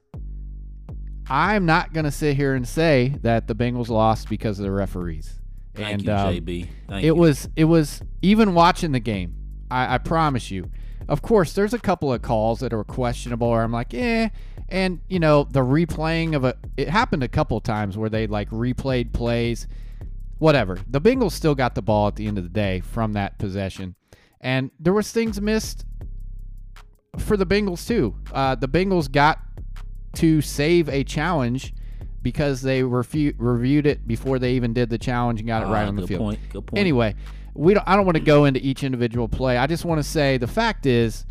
[1.29, 5.39] I'm not gonna sit here and say that the Bengals lost because of the referees.
[5.73, 6.69] Thank and you, um, JB.
[6.87, 7.15] Thank it you.
[7.15, 9.35] was it was even watching the game.
[9.71, 10.69] I, I promise you.
[11.07, 14.29] Of course, there's a couple of calls that are questionable, where I'm like, eh.
[14.69, 18.27] And you know, the replaying of a it happened a couple of times where they
[18.27, 19.67] like replayed plays.
[20.39, 20.77] Whatever.
[20.89, 23.95] The Bengals still got the ball at the end of the day from that possession,
[24.41, 25.85] and there was things missed
[27.17, 28.15] for the Bengals too.
[28.31, 29.39] Uh, the Bengals got
[30.13, 31.73] to save a challenge
[32.21, 35.83] because they refu- reviewed it before they even did the challenge and got it right
[35.85, 36.21] Ah, on the field.
[36.21, 36.39] Point.
[36.51, 36.79] Good point.
[36.79, 37.15] Anyway,
[37.53, 39.57] we don't, I don't want to go into each individual play.
[39.57, 41.25] I just want to say the fact is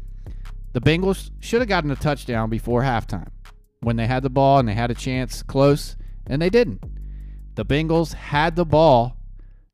[0.72, 3.28] the Bengals should have gotten a touchdown before halftime
[3.80, 6.82] when they had the ball and they had a chance close, and they didn't.
[7.54, 9.16] The Bengals had the ball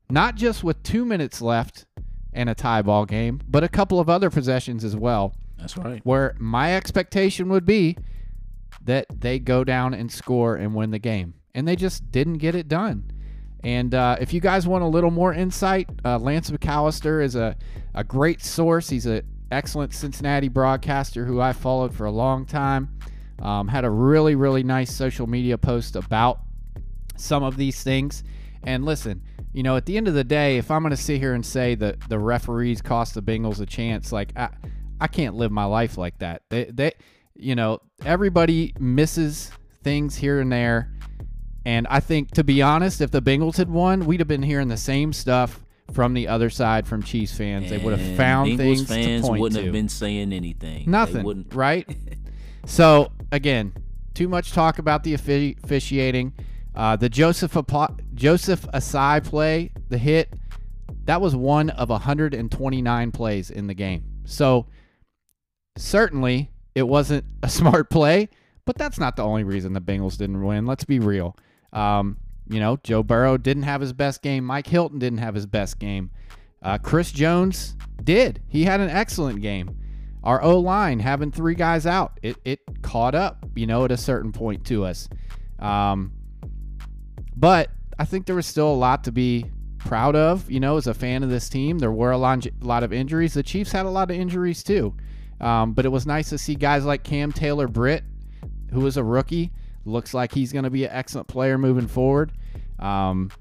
[0.09, 1.85] not just with two minutes left
[2.33, 6.01] and a tie ball game, but a couple of other possessions as well, That's right.
[6.03, 7.95] where my expectation would be
[8.89, 11.35] that they go down and score and win the game.
[11.53, 13.11] And they just didn't get it done.
[13.63, 17.55] And uh, if you guys want a little more insight, uh, Lance McAllister is a,
[17.93, 18.89] a great source.
[18.89, 22.97] He's an excellent Cincinnati broadcaster who I followed for a long time.
[23.41, 26.39] Um, had a really, really nice social media post about
[27.15, 28.23] some of these things.
[28.63, 29.21] And listen,
[29.53, 31.45] you know, at the end of the day, if I'm going to sit here and
[31.45, 34.49] say that the referees cost the Bengals a chance, like I,
[34.99, 36.43] I can't live my life like that.
[36.49, 36.93] They, they,
[37.39, 39.51] you know, everybody misses
[39.83, 40.91] things here and there.
[41.65, 44.67] And I think, to be honest, if the Bengals had won, we'd have been hearing
[44.69, 47.69] the same stuff from the other side from Chiefs fans.
[47.69, 49.65] they would have found Bengals things fans to point wouldn't to.
[49.65, 50.85] have been saying anything.
[50.85, 51.53] They Nothing, wouldn't.
[51.53, 51.87] right?
[52.65, 53.73] so again,
[54.13, 56.33] too much talk about the offi- officiating.
[56.75, 60.33] Uh, the Joseph Apa- Joseph Ossai play, the hit,
[61.05, 64.03] that was one of 129 plays in the game.
[64.25, 64.67] So
[65.77, 68.29] certainly it wasn't a smart play,
[68.65, 70.65] but that's not the only reason the Bengals didn't win.
[70.65, 71.35] Let's be real.
[71.73, 72.17] Um,
[72.49, 74.43] you know, Joe Burrow didn't have his best game.
[74.43, 76.09] Mike Hilton didn't have his best game.
[76.61, 78.41] Uh, Chris Jones did.
[78.47, 79.77] He had an excellent game.
[80.23, 83.97] Our O line having three guys out, it, it caught up, you know, at a
[83.97, 85.07] certain point to us.
[85.59, 86.11] Um,
[87.35, 89.45] but I think there was still a lot to be
[89.77, 90.49] proud of.
[90.51, 93.33] You know, as a fan of this team, there were a lot, lot of injuries.
[93.33, 94.93] The Chiefs had a lot of injuries too,
[95.39, 98.03] um, but it was nice to see guys like Cam Taylor Britt,
[98.71, 99.51] who is a rookie,
[99.85, 102.31] looks like he's going to be an excellent player moving forward.
[102.79, 103.31] Um,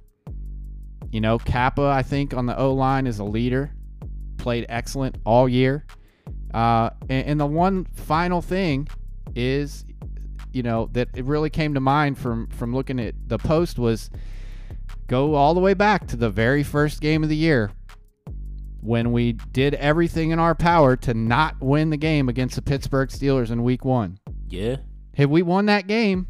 [1.11, 3.73] you know, Cappa, I think on the O line is a leader,
[4.37, 5.85] played excellent all year.
[6.53, 8.89] Uh, and, and the one final thing
[9.35, 9.85] is,
[10.53, 14.11] you know, that it really came to mind from from looking at the post was
[15.07, 17.71] go all the way back to the very first game of the year
[18.81, 23.09] when we did everything in our power to not win the game against the Pittsburgh
[23.09, 24.19] Steelers in week one.
[24.49, 24.77] Yeah.
[25.15, 26.29] Had we won that game,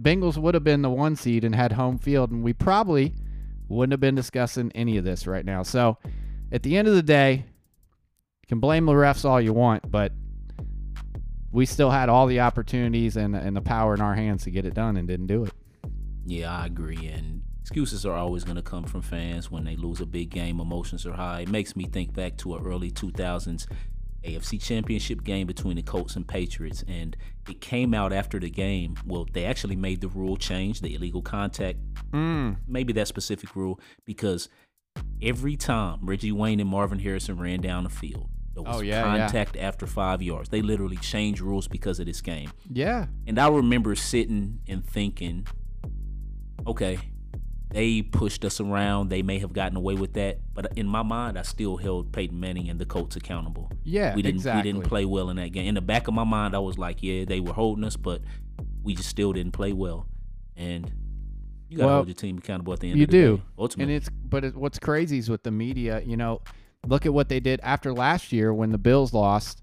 [0.00, 3.14] Bengals would have been the one seed and had home field, and we probably
[3.68, 5.62] wouldn't have been discussing any of this right now.
[5.62, 5.96] So
[6.52, 7.46] at the end of the day,
[8.42, 10.12] you can blame the refs all you want, but
[11.50, 14.66] we still had all the opportunities and, and the power in our hands to get
[14.66, 15.52] it done and didn't do it.
[16.26, 17.06] Yeah, I agree.
[17.06, 20.60] And excuses are always going to come from fans when they lose a big game.
[20.60, 21.40] Emotions are high.
[21.40, 23.66] It makes me think back to an early 2000s
[24.22, 27.16] AFC Championship game between the Colts and Patriots, and
[27.48, 28.94] it came out after the game.
[29.04, 31.78] Well, they actually made the rule change, the illegal contact,
[32.12, 32.58] Mm.
[32.68, 34.48] maybe that specific rule, because
[35.20, 39.00] every time Reggie Wayne and Marvin Harrison ran down the field, there was Oh, yeah,
[39.12, 39.18] yeah.
[39.26, 40.50] contact after five yards.
[40.50, 42.50] They literally changed rules because of this game.
[42.72, 43.06] Yeah.
[43.26, 45.46] And I remember sitting and thinking,
[46.66, 46.98] okay,
[47.76, 49.10] they pushed us around.
[49.10, 52.40] They may have gotten away with that, but in my mind, I still held Peyton
[52.40, 53.70] Manning and the Colts accountable.
[53.84, 54.62] Yeah, we didn't exactly.
[54.72, 55.66] we didn't play well in that game.
[55.66, 58.22] In the back of my mind, I was like, yeah, they were holding us, but
[58.82, 60.06] we just still didn't play well.
[60.56, 60.90] And
[61.68, 63.36] you gotta Well, hold your team accountable at the end You of the do.
[63.36, 63.42] day.
[63.58, 66.40] Ultimately, And it's but it, what's crazy is with the media, you know,
[66.86, 69.60] look at what they did after last year when the Bills lost.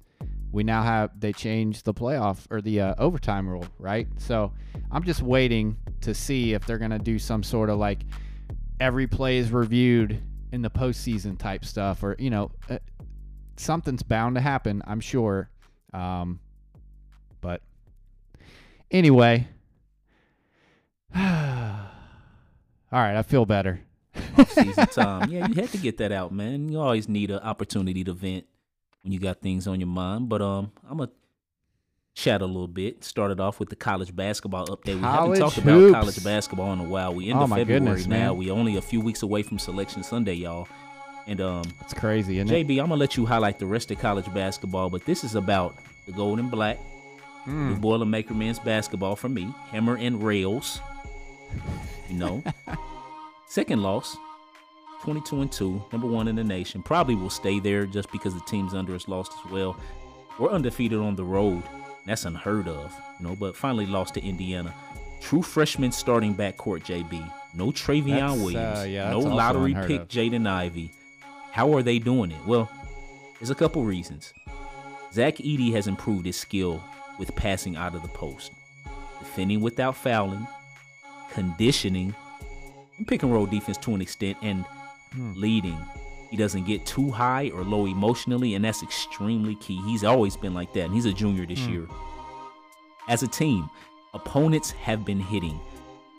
[0.53, 4.07] We now have they changed the playoff or the uh, overtime rule, right?
[4.17, 4.53] So
[4.91, 8.05] I'm just waiting to see if they're gonna do some sort of like
[8.79, 12.77] every play is reviewed in the postseason type stuff, or you know, uh,
[13.57, 14.83] something's bound to happen.
[14.85, 15.49] I'm sure.
[15.91, 16.39] Um,
[17.41, 17.63] but
[18.91, 19.47] anyway.
[21.15, 21.21] All
[22.91, 23.81] right, I feel better.
[24.49, 25.31] season time.
[25.31, 26.69] Yeah, you had to get that out, man.
[26.69, 28.45] You always need an opportunity to vent
[29.03, 30.29] when you got things on your mind.
[30.29, 31.11] But um, I'm gonna
[32.15, 33.03] chat a little bit.
[33.03, 34.95] Started off with the college basketball update.
[34.95, 35.89] we haven't talked hoops.
[35.89, 37.13] about college basketball in a while.
[37.13, 38.17] We Oh, into my February goodness, now.
[38.17, 38.37] man.
[38.37, 40.67] We only a few weeks away from Selection Sunday, y'all.
[41.27, 42.67] And um, It's crazy, isn't it?
[42.67, 45.75] JB, I'm gonna let you highlight the rest of college basketball, but this is about
[46.05, 46.77] the gold and black,
[47.45, 47.73] Hmm.
[47.73, 50.79] the Boilermaker men's basketball for me, hammer and rails.
[52.09, 52.43] You know,
[53.47, 54.15] second loss,
[55.03, 56.81] 22 and two, number one in the nation.
[56.81, 59.75] Probably will stay there just because the teams under us lost as well.
[60.39, 61.61] We're undefeated on the road.
[62.05, 63.35] That's unheard of, you know.
[63.35, 64.73] But finally lost to Indiana.
[65.19, 67.29] True freshman starting backcourt, JB.
[67.53, 68.87] No Trevion That's, uh, Williams.
[68.87, 70.07] yeah, no lottery pick of.
[70.07, 70.89] Jaden Ivey.
[71.51, 72.45] How are they doing it?
[72.47, 72.71] Well,
[73.39, 74.33] there's a couple reasons.
[75.11, 76.81] Zach Edey has improved his skill
[77.19, 78.53] with passing out of the post,
[79.19, 80.47] defending without fouling,
[81.31, 82.15] conditioning,
[82.97, 84.63] and pick and roll defense to an extent, and
[85.13, 85.33] Hmm.
[85.35, 85.77] leading.
[86.31, 89.79] He doesn't get too high or low emotionally, and that's extremely key.
[89.85, 91.71] He's always been like that, and he's a junior this Hmm.
[91.71, 91.87] year.
[93.07, 93.69] As a team,
[94.13, 95.59] opponents have been hitting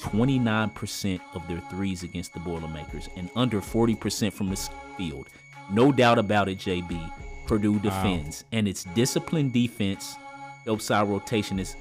[0.00, 4.56] 29% of their threes against the Boilermakers and under 40% from the
[4.96, 5.28] field.
[5.70, 7.00] No doubt about it, JB.
[7.46, 10.16] Purdue defends, and its disciplined defense,
[10.64, 11.76] help side rotation is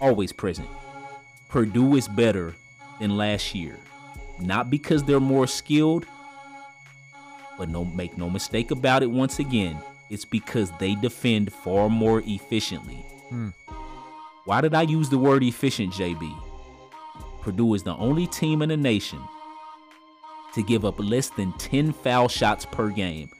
[0.00, 0.68] always present.
[1.48, 2.54] Purdue is better
[3.00, 3.78] than last year.
[4.40, 6.06] Not because they're more skilled,
[7.62, 9.78] but no make no mistake about it once again,
[10.10, 12.96] it's because they defend far more efficiently.
[13.28, 13.50] Hmm.
[14.46, 16.36] Why did I use the word efficient, JB?
[17.40, 19.20] Purdue is the only team in the nation
[20.54, 23.30] to give up less than 10 foul shots per game.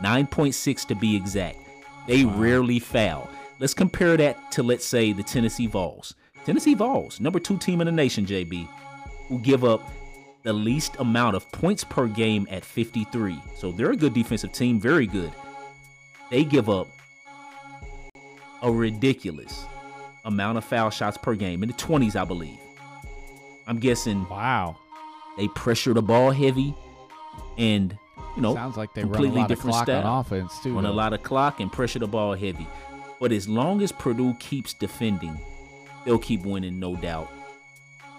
[0.00, 1.58] 9.6 to be exact.
[2.06, 3.28] They rarely foul.
[3.60, 6.14] Let's compare that to, let's say, the Tennessee Vols.
[6.46, 8.70] Tennessee Vols, number two team in the nation, JB,
[9.28, 9.82] who give up
[10.46, 13.36] the least amount of points per game at 53.
[13.56, 15.32] So they're a good defensive team, very good.
[16.30, 16.86] They give up
[18.62, 19.64] a ridiculous
[20.24, 22.58] amount of foul shots per game in the 20s, I believe.
[23.66, 24.76] I'm guessing Wow.
[25.36, 26.72] they pressure the ball heavy
[27.58, 27.98] and,
[28.36, 30.06] you know, Sounds like they run a completely lot of different clock style.
[30.06, 30.76] on offense too.
[30.76, 32.68] run a lot of clock and pressure the ball heavy.
[33.18, 35.36] But as long as Purdue keeps defending,
[36.04, 37.32] they'll keep winning, no doubt.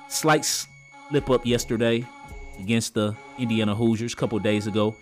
[0.10, 2.06] Slight slip up yesterday
[2.60, 4.96] against the Indiana Hoosiers a couple days ago.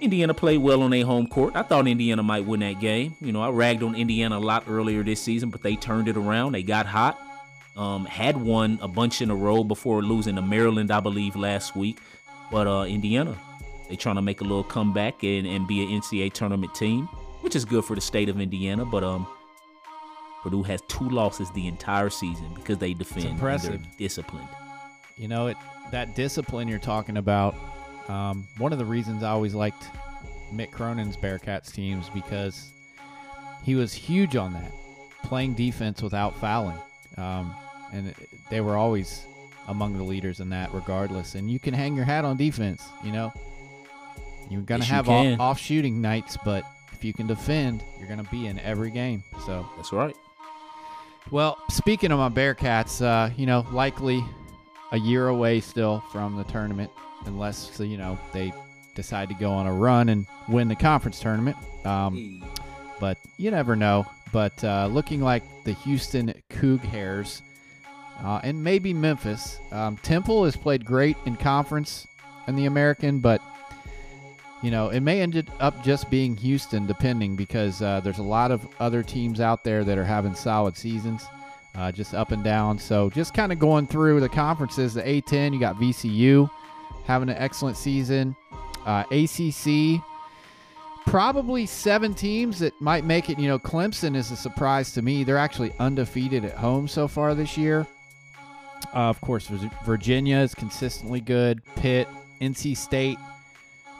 [0.00, 1.54] Indiana played well on their home court.
[1.54, 3.14] I thought Indiana might win that game.
[3.20, 6.16] You know, I ragged on Indiana a lot earlier this season, but they turned it
[6.16, 6.52] around.
[6.52, 7.20] They got hot.
[7.76, 11.76] Um, had won a bunch in a row before losing to Maryland, I believe, last
[11.76, 11.98] week.
[12.50, 13.38] But uh, Indiana,
[13.88, 17.06] they trying to make a little comeback and, and be an NCAA tournament team,
[17.40, 18.84] which is good for the state of Indiana.
[18.84, 19.26] But um,
[20.42, 23.86] Purdue has two losses the entire season because they defend and they're impressive.
[23.96, 24.48] disciplined.
[25.16, 25.56] You know, it
[25.92, 27.54] that discipline you're talking about.
[28.08, 29.84] Um, one of the reasons I always liked
[30.52, 32.70] Mick Cronin's Bearcats teams because
[33.62, 34.72] he was huge on that,
[35.22, 36.76] playing defense without fouling,
[37.16, 37.54] um,
[37.92, 38.12] and
[38.50, 39.24] they were always
[39.68, 41.36] among the leaders in that, regardless.
[41.36, 42.84] And you can hang your hat on defense.
[43.04, 43.32] You know,
[44.50, 48.24] you're gonna Yes, have off, off shooting nights, but if you can defend, you're gonna
[48.24, 49.22] be in every game.
[49.46, 49.66] So.
[49.76, 50.16] That's right.
[51.30, 54.24] Well, speaking of my Bearcats, uh, you know, likely
[54.92, 56.90] a year away still from the tournament,
[57.26, 58.52] unless you know they
[58.94, 61.56] decide to go on a run and win the conference tournament.
[61.84, 62.44] Um,
[63.00, 64.06] but you never know.
[64.32, 67.42] But uh, looking like the Houston Cougars
[68.22, 69.58] uh, and maybe Memphis.
[69.70, 72.06] Um, Temple has played great in conference
[72.46, 73.42] in the American, but
[74.62, 78.50] you know it may end up just being Houston, depending because uh, there's a lot
[78.50, 81.26] of other teams out there that are having solid seasons,
[81.74, 82.78] uh, just up and down.
[82.78, 84.94] So just kind of going through the conferences.
[84.94, 86.50] The A10, you got VCU
[87.04, 88.36] having an excellent season.
[88.84, 90.02] Uh, ACC,
[91.06, 93.38] probably seven teams that might make it.
[93.38, 95.24] You know, Clemson is a surprise to me.
[95.24, 97.86] They're actually undefeated at home so far this year.
[98.94, 99.46] Uh, of course,
[99.84, 101.62] Virginia is consistently good.
[101.76, 102.08] Pitt,
[102.40, 103.18] NC State,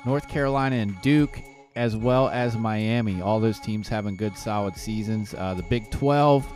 [0.05, 1.39] North Carolina, and Duke,
[1.77, 3.23] as well as Miami.
[3.23, 5.35] All those teams having good, solid seasons.
[5.35, 6.53] Uh, the Big 12,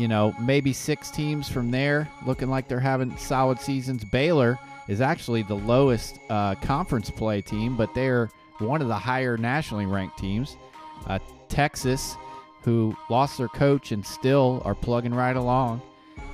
[0.00, 4.02] you know, maybe six teams from there looking like they're having solid seasons.
[4.02, 4.58] Baylor
[4.88, 9.84] is actually the lowest uh, conference play team, but they're one of the higher nationally
[9.84, 10.56] ranked teams.
[11.06, 11.18] Uh,
[11.50, 12.16] Texas,
[12.62, 15.82] who lost their coach and still are plugging right along.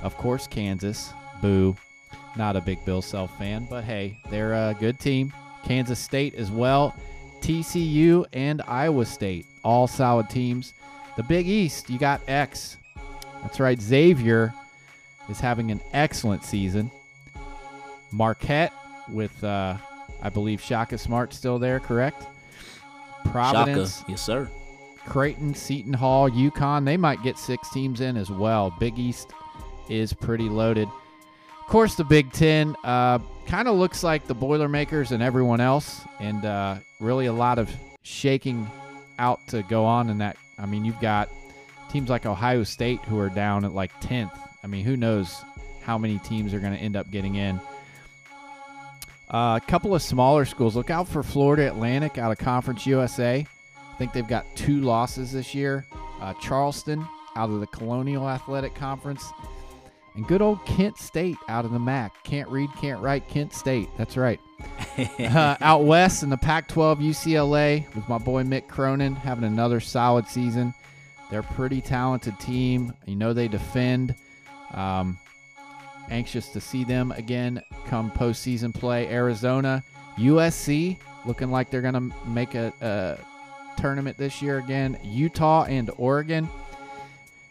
[0.01, 1.11] Of course, Kansas.
[1.41, 1.75] Boo.
[2.37, 5.33] Not a big Bill Self fan, but hey, they're a good team.
[5.65, 6.95] Kansas State as well.
[7.41, 10.73] TCU and Iowa State, all solid teams.
[11.17, 12.77] The Big East, you got X.
[13.41, 14.53] That's right, Xavier
[15.29, 16.91] is having an excellent season.
[18.11, 18.73] Marquette
[19.09, 19.77] with, uh,
[20.21, 22.25] I believe, Shaka Smart still there, correct?
[23.25, 24.49] Providence, Shaka, yes sir.
[25.05, 28.73] Creighton, Seton Hall, UConn, they might get six teams in as well.
[28.79, 29.31] Big East
[29.89, 30.87] is pretty loaded.
[30.87, 36.01] Of course, the Big Ten uh, kind of looks like the Boilermakers and everyone else,
[36.19, 37.69] and uh, really a lot of
[38.03, 38.69] shaking
[39.19, 40.37] out to go on in that.
[40.57, 41.29] I mean, you've got
[41.89, 44.37] teams like Ohio State who are down at like 10th.
[44.63, 45.43] I mean, who knows
[45.81, 47.59] how many teams are going to end up getting in.
[49.29, 50.75] Uh, a couple of smaller schools.
[50.75, 53.45] Look out for Florida Atlantic out of Conference USA.
[53.45, 55.85] I think they've got two losses this year.
[56.21, 59.31] Uh, Charleston out of the Colonial Athletic Conference.
[60.15, 62.23] And good old Kent State out of the MAC.
[62.23, 63.89] Can't read, can't write, Kent State.
[63.97, 64.39] That's right.
[65.19, 69.79] Uh, out west in the Pac 12, UCLA with my boy Mick Cronin having another
[69.79, 70.73] solid season.
[71.29, 72.93] They're a pretty talented team.
[73.05, 74.15] You know they defend.
[74.73, 75.17] Um,
[76.09, 79.07] anxious to see them again come postseason play.
[79.07, 79.83] Arizona,
[80.17, 83.17] USC looking like they're going to make a, a
[83.79, 84.97] tournament this year again.
[85.03, 86.49] Utah and Oregon.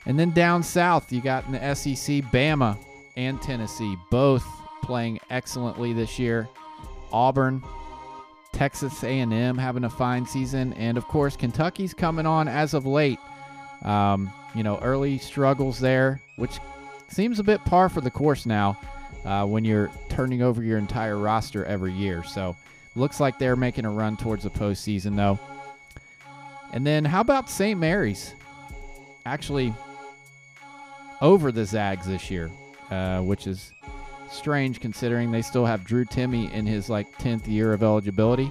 [0.07, 2.79] And then down south, you got in the SEC, Bama
[3.17, 4.47] and Tennessee, both
[4.83, 6.49] playing excellently this year.
[7.13, 7.63] Auburn,
[8.53, 13.19] Texas A&M having a fine season, and of course Kentucky's coming on as of late.
[13.87, 16.59] Um, you know, early struggles there, which
[17.09, 18.79] seems a bit par for the course now
[19.25, 22.23] uh, when you're turning over your entire roster every year.
[22.25, 22.57] So
[22.95, 25.39] looks like they're making a run towards the postseason though.
[26.73, 27.79] And then how about St.
[27.79, 28.35] Mary's?
[29.25, 29.73] Actually,
[31.21, 32.51] over the Zags this year,
[32.91, 33.73] uh, which is
[34.31, 38.51] strange considering they still have Drew Timme in his like 10th year of eligibility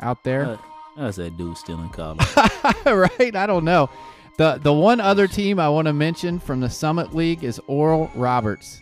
[0.00, 0.46] out there.
[0.46, 0.56] Uh,
[0.96, 2.26] how's that dude still in college?
[2.86, 3.36] right?
[3.36, 3.90] I don't know.
[4.36, 8.10] The the one other team I want to mention from the Summit League is Oral
[8.14, 8.80] Roberts.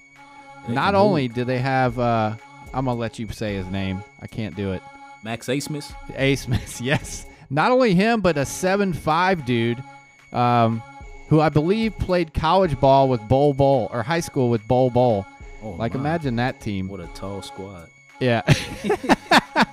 [0.68, 2.36] Not only do they have uh
[2.72, 4.02] I'm gonna let you say his name.
[4.20, 4.82] I can't do it.
[5.22, 5.94] Max Abmas.
[6.16, 7.26] A Smith, yes.
[7.50, 9.82] Not only him, but a seven five dude,
[10.32, 10.82] um,
[11.28, 15.26] who I believe played college ball with Bol Bol or high school with Bol Bol.
[15.62, 16.00] Oh, Like my.
[16.00, 16.88] imagine that team.
[16.88, 17.88] What a tall squad.
[18.20, 18.42] Yeah.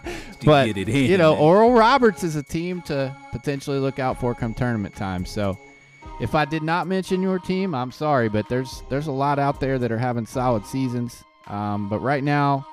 [0.45, 1.43] But get it in, you know, man.
[1.43, 5.26] Oral Roberts is a team to potentially look out for come tournament time.
[5.26, 5.58] So,
[6.20, 9.59] if I did not mention your team, I'm sorry, but there's there's a lot out
[9.59, 11.24] there that are having solid seasons.
[11.47, 12.65] Um, but right now,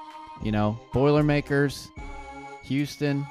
[0.43, 1.89] you know, Boilermakers,
[2.65, 3.27] Houston,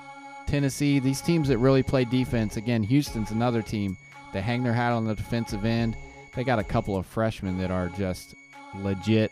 [0.47, 2.57] Tennessee, these teams that really play defense.
[2.57, 3.97] Again, Houston's another team.
[4.34, 5.95] They hang their hat on the defensive end.
[6.34, 8.36] They got a couple of freshmen that are just
[8.76, 9.32] legit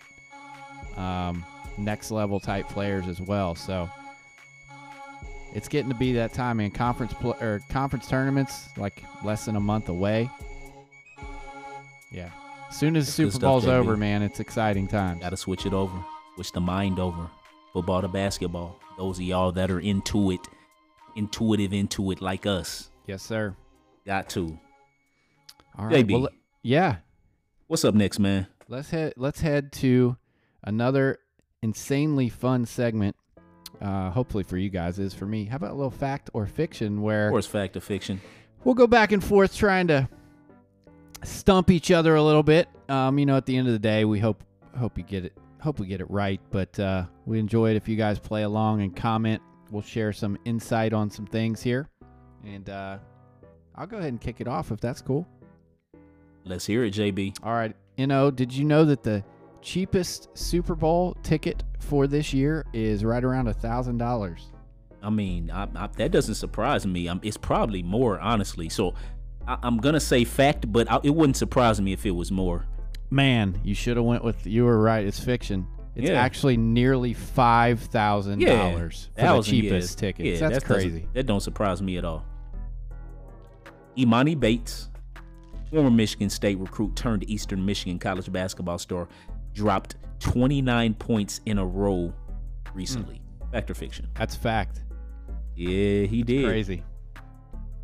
[0.95, 1.45] um,
[1.77, 3.55] next level type players as well.
[3.55, 3.89] So
[5.53, 9.55] it's getting to be that time in conference pl- or conference tournaments, like less than
[9.55, 10.29] a month away.
[12.14, 12.30] Yeah.
[12.70, 15.22] As soon as That's Super Bowl's over, man, it's exciting times.
[15.22, 15.93] Got to switch it over.
[16.36, 17.30] Switch the mind over.
[17.74, 18.80] Football to basketball.
[18.97, 20.39] Those of y'all that are into it,
[21.16, 23.55] intuitive into it like us, Yes, sir.
[24.05, 24.57] got to.
[25.78, 26.05] All right.
[26.07, 26.22] JB.
[26.22, 26.30] Well,
[26.61, 26.97] yeah.
[27.68, 28.47] What's up next, man?
[28.68, 29.14] Let's head.
[29.18, 30.16] Let's head to
[30.64, 31.20] another
[31.61, 33.16] insanely fun segment.
[33.82, 35.45] Uh, hopefully for you guys is for me.
[35.45, 38.22] How about a little fact or fiction where Of course, fact or fiction.
[38.64, 40.07] we'll go back and forth trying to
[41.24, 42.67] stump each other a little bit.
[42.89, 44.43] Um, you know, at the end of the day, we hope
[44.78, 45.34] hope you get it.
[45.61, 46.41] Hope we get it right.
[46.51, 49.41] But uh, we enjoy it if you guys play along and comment.
[49.71, 51.89] We'll share some insight on some things here,
[52.45, 52.97] and uh,
[53.76, 55.28] I'll go ahead and kick it off if that's cool.
[56.45, 57.38] Let's hear it, JB.
[57.43, 57.76] All right.
[57.97, 59.24] You know, did you know that the
[59.61, 64.51] cheapest Super Bowl ticket for this year is right around a thousand dollars?
[65.01, 67.09] I mean, I, I, that doesn't surprise me.
[67.09, 68.69] i it's probably more, honestly.
[68.69, 68.93] So
[69.47, 72.65] I, I'm gonna say fact, but I, it wouldn't surprise me if it was more.
[73.09, 74.45] Man, you should have went with.
[74.47, 75.05] You were right.
[75.05, 75.67] It's fiction.
[75.95, 76.19] It's Yeah.
[76.21, 79.99] actually nearly five thousand dollars for the cheapest yeah.
[80.07, 80.25] tickets.
[80.41, 81.07] Yeah, That's that doesn't- crazy.
[81.13, 82.25] That don't surprise me at all.
[83.97, 84.89] Emoni Bates,
[85.69, 89.07] former Michigan State recruit turned Eastern Michigan college basketball star,
[89.53, 92.11] dropped 29 points in a row
[92.73, 93.21] recently.
[93.43, 93.51] Hmm.
[93.51, 94.07] Fact or fiction?
[94.15, 94.83] That's fact.
[95.55, 96.45] Yeah, he did.
[96.45, 96.83] Crazy.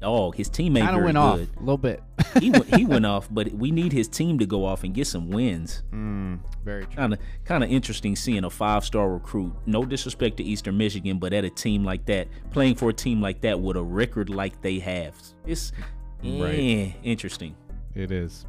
[0.02, 2.02] Dog, his teammate Kind of went off a little bit.
[2.40, 5.08] he went, he went off, but we need his team to go off and get
[5.08, 5.84] some wins.
[5.92, 6.96] mm, very true.
[6.96, 9.54] Kind of kind of interesting seeing a five star recruit.
[9.66, 13.22] No disrespect to Eastern Michigan, but at a team like that, playing for a team
[13.22, 15.74] like that with a record like they have, it's
[16.24, 16.56] Right.
[16.60, 17.56] eh, interesting.
[17.94, 18.46] It is.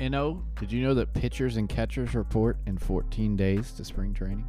[0.00, 4.46] Know, did you know that pitchers and catchers report in 14 days to spring training?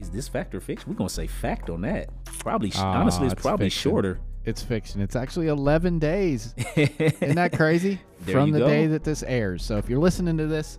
[0.00, 0.88] Is this fact or fiction?
[0.90, 2.08] We're gonna say fact on that.
[2.38, 3.90] Probably, Ah, honestly, it's it's probably fiction.
[3.90, 4.20] shorter.
[4.44, 5.00] It's fiction.
[5.00, 6.54] It's actually 11 days.
[6.76, 8.00] Isn't that crazy?
[8.26, 8.66] From the go.
[8.66, 9.64] day that this airs.
[9.64, 10.78] So if you're listening to this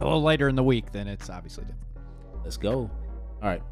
[0.00, 1.86] a little later in the week, then it's obviously different.
[2.44, 2.90] Let's go.
[3.42, 3.62] All right.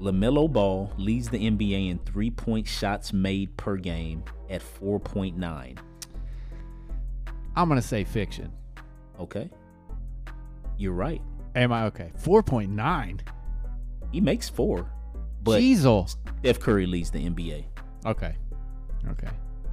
[0.00, 5.78] LaMelo Ball leads the NBA in three point shots made per game at 4.9.
[7.56, 8.52] I'm going to say fiction.
[9.18, 9.48] Okay.
[10.76, 11.22] You're right.
[11.54, 12.10] Am I okay?
[12.22, 13.20] 4.9.
[14.10, 14.90] He makes four,
[15.42, 16.14] but Jeezel.
[16.40, 17.64] Steph Curry leads the NBA.
[18.06, 18.34] Okay.
[19.08, 19.28] Okay.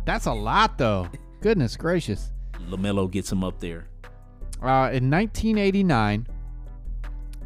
[0.05, 1.07] That's a lot, though.
[1.41, 2.31] Goodness gracious.
[2.69, 3.87] LaMelo gets him up there.
[4.61, 6.27] Uh, in 1989,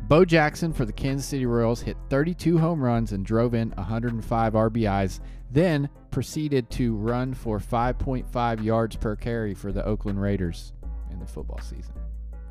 [0.07, 4.53] Bo Jackson for the Kansas City Royals hit 32 home runs and drove in 105
[4.53, 5.19] RBIs,
[5.51, 10.73] then proceeded to run for 5.5 yards per carry for the Oakland Raiders
[11.11, 11.93] in the football season.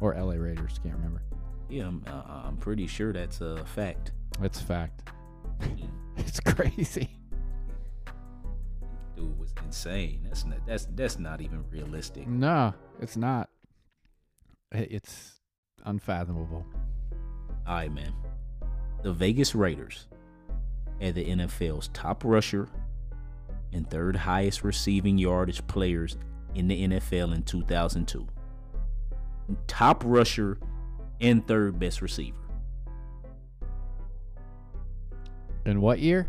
[0.00, 1.22] Or LA Raiders, can't remember.
[1.68, 4.12] Yeah, I'm, uh, I'm pretty sure that's a fact.
[4.40, 5.10] That's a fact.
[6.16, 7.10] it's crazy.
[9.16, 10.20] Dude was insane.
[10.24, 12.26] That's not, that's that's not even realistic.
[12.26, 13.48] No, it's not.
[14.72, 15.40] It's
[15.84, 16.66] unfathomable.
[17.66, 18.12] All right, man.
[19.02, 20.08] The Vegas Raiders
[21.00, 22.68] had the NFL's top rusher
[23.72, 26.16] and third highest receiving yardage players
[26.54, 28.26] in the NFL in 2002.
[29.66, 30.58] Top rusher
[31.20, 32.38] and third best receiver.
[35.66, 36.28] In what year?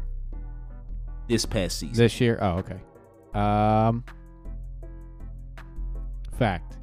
[1.28, 1.96] This past season.
[1.96, 2.38] This year?
[2.42, 2.78] Oh, okay.
[3.34, 4.04] Um,
[6.38, 6.78] fact.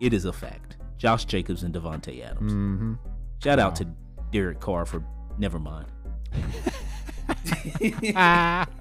[0.00, 0.76] it is a fact.
[0.96, 2.52] Josh Jacobs and Davante Adams.
[2.52, 2.94] Mm-hmm.
[3.42, 3.86] Shout out to
[4.32, 5.02] Derek Carr for
[5.38, 5.86] never mind.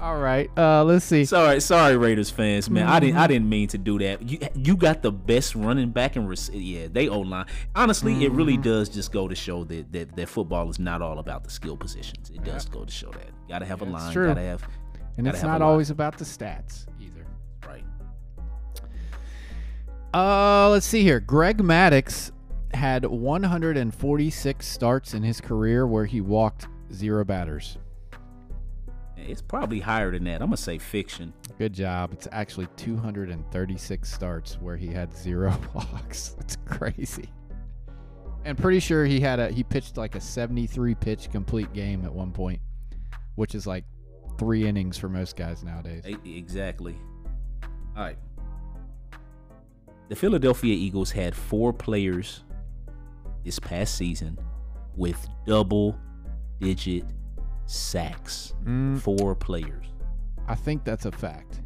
[0.00, 0.50] All right.
[0.56, 1.26] Uh, let's see.
[1.26, 2.86] Sorry, sorry, Raiders fans, man.
[2.86, 3.20] I didn't, Mm-hmm.
[3.22, 4.22] I didn't mean to do that.
[4.26, 7.44] You, you got the best running back and rec- yeah, they O line.
[7.76, 8.62] Honestly, it really Mm-hmm.
[8.62, 11.76] does just go to show that, that that football is not all about the skill
[11.76, 12.30] positions.
[12.30, 13.28] It does go to show that.
[13.48, 14.10] Got to have a line.
[14.12, 14.28] true.
[14.28, 14.62] Got to have
[15.18, 17.26] and gotta it's have not always about the stats either.
[17.68, 17.84] right.
[20.14, 21.20] Uh, let's see here.
[21.20, 22.30] Greg Maddux
[22.72, 27.76] had 146 starts in his career where he walked zero batters.
[29.26, 30.42] It's probably higher than that.
[30.42, 31.32] I'm gonna say fiction.
[31.58, 32.12] Good job.
[32.12, 36.36] It's actually 236 starts where he had zero walks.
[36.40, 37.30] It's crazy.
[38.44, 42.12] And pretty sure he had a he pitched like a 73 pitch complete game at
[42.12, 42.60] one point,
[43.34, 43.84] which is like
[44.38, 46.04] three innings for most guys nowadays.
[46.24, 46.96] Exactly.
[47.96, 48.16] All right.
[50.08, 52.42] The Philadelphia Eagles had four players
[53.44, 54.38] this past season
[54.96, 55.98] with double
[56.60, 57.04] digit
[57.70, 58.52] sacks.
[58.64, 59.86] Mm, Four players.
[60.48, 61.60] I think that's a fact.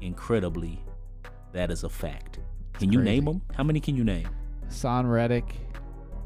[0.00, 0.82] Incredibly,
[1.52, 2.40] that is a fact.
[2.74, 3.42] Can you name them?
[3.54, 4.28] How many can you name?
[4.68, 5.54] Son Reddick,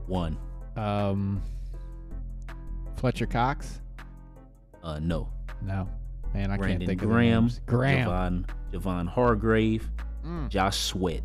[0.06, 0.38] One.
[0.76, 1.42] um,
[2.96, 3.80] Fletcher Cox?
[4.82, 5.28] Uh, no.
[5.62, 5.88] No.
[6.32, 7.60] Man, I Brandon can't think Graham, of the names.
[7.66, 8.08] Graham.
[8.08, 9.90] Javon, Javon Hargrave,
[10.24, 11.22] Mm, Josh Sweat.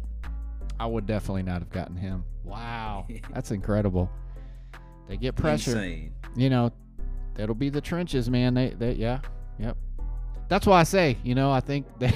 [0.80, 2.24] I would definitely not have gotten him.
[2.44, 3.08] Wow.
[3.34, 4.12] That's incredible.
[5.08, 5.72] They get pressure.
[5.72, 6.14] Insane.
[6.36, 6.72] you know,
[7.36, 8.54] that'll be the trenches, man.
[8.54, 9.20] They, they, yeah,
[9.60, 9.78] yep.
[10.48, 12.14] That's why I say, you know, I think they,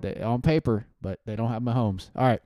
[0.00, 2.10] they on paper, but they don't have Mahomes.
[2.16, 2.40] All right.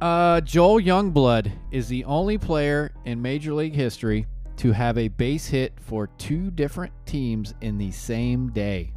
[0.00, 4.26] Uh, Joel Youngblood is the only player in Major League history
[4.58, 8.92] to have a base hit for two different teams in the same day.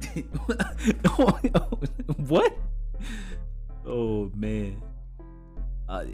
[1.16, 2.54] what?
[3.86, 4.82] Oh man.
[5.88, 6.04] Uh,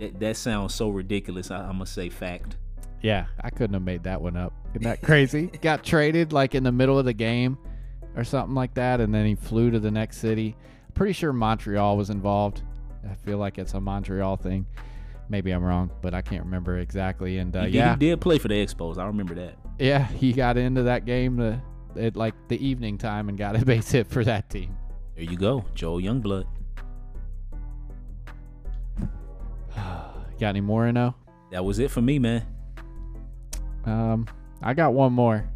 [0.00, 1.50] that, that sounds so ridiculous.
[1.50, 2.56] I, I'm gonna say fact.
[3.00, 4.52] Yeah, I couldn't have made that one up.
[4.74, 5.46] Isn't that crazy?
[5.62, 7.56] Got traded like in the middle of the game
[8.16, 10.56] or something like that, and then he flew to the next city.
[10.94, 12.62] Pretty sure Montreal was involved.
[13.08, 14.66] I feel like it's a Montreal thing.
[15.28, 17.38] Maybe I'm wrong, but I can't remember exactly.
[17.38, 18.98] And uh, he, did- yeah, he did play for the Expos.
[18.98, 19.54] I remember that.
[19.78, 21.60] yeah, he got into that game the,
[21.96, 24.76] at like the evening time and got a base hit for that team.
[25.14, 26.46] There you go, Joel Youngblood.
[29.76, 31.14] got any more, Ino?
[31.50, 32.44] That was it for me, man.
[33.88, 34.26] Um,
[34.62, 35.48] I got one more.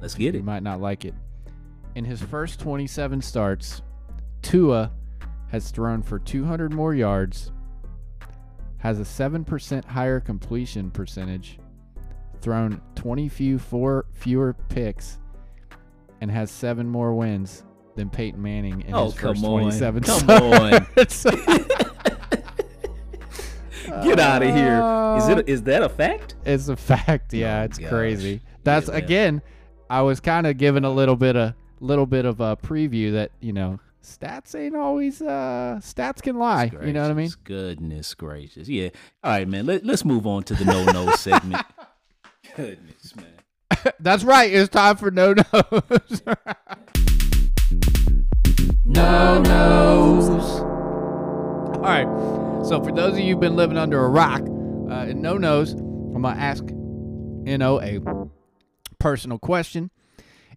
[0.00, 0.38] Let's get it.
[0.38, 1.14] You might not like it.
[1.94, 3.82] In his first 27 starts,
[4.42, 4.90] Tua
[5.48, 7.52] has thrown for 200 more yards,
[8.78, 11.58] has a 7% higher completion percentage,
[12.40, 15.18] thrown 20 few four fewer picks,
[16.20, 17.62] and has seven more wins
[17.94, 19.50] than Peyton Manning in Oh, his first on.
[19.50, 21.26] 27 Come starts.
[24.04, 24.82] Get out of here.
[25.18, 25.48] Is it?
[25.48, 26.34] Is that a fact?
[26.44, 27.32] It's a fact.
[27.34, 27.88] Yeah, Oh, it's gosh.
[27.88, 28.40] crazy.
[28.64, 28.96] That's man.
[28.96, 29.42] again.
[29.90, 33.30] I was kind of giving a little bit of little bit of a preview that
[33.40, 36.70] you know stats ain't always uh stats can lie.
[36.82, 37.30] You know what I mean?
[37.44, 38.68] Goodness gracious.
[38.68, 38.88] Yeah.
[39.22, 39.66] All right, man.
[39.66, 41.64] Let, let's move on to the no no segment.
[42.56, 43.92] Goodness, man.
[44.00, 44.52] That's right.
[44.52, 46.22] It's time for no nos.
[48.84, 50.71] no nos.
[51.82, 52.64] All right.
[52.64, 55.72] So for those of you who've been living under a rock, uh, in no nos,
[55.72, 57.98] I'm gonna ask you know a
[59.00, 59.90] personal question,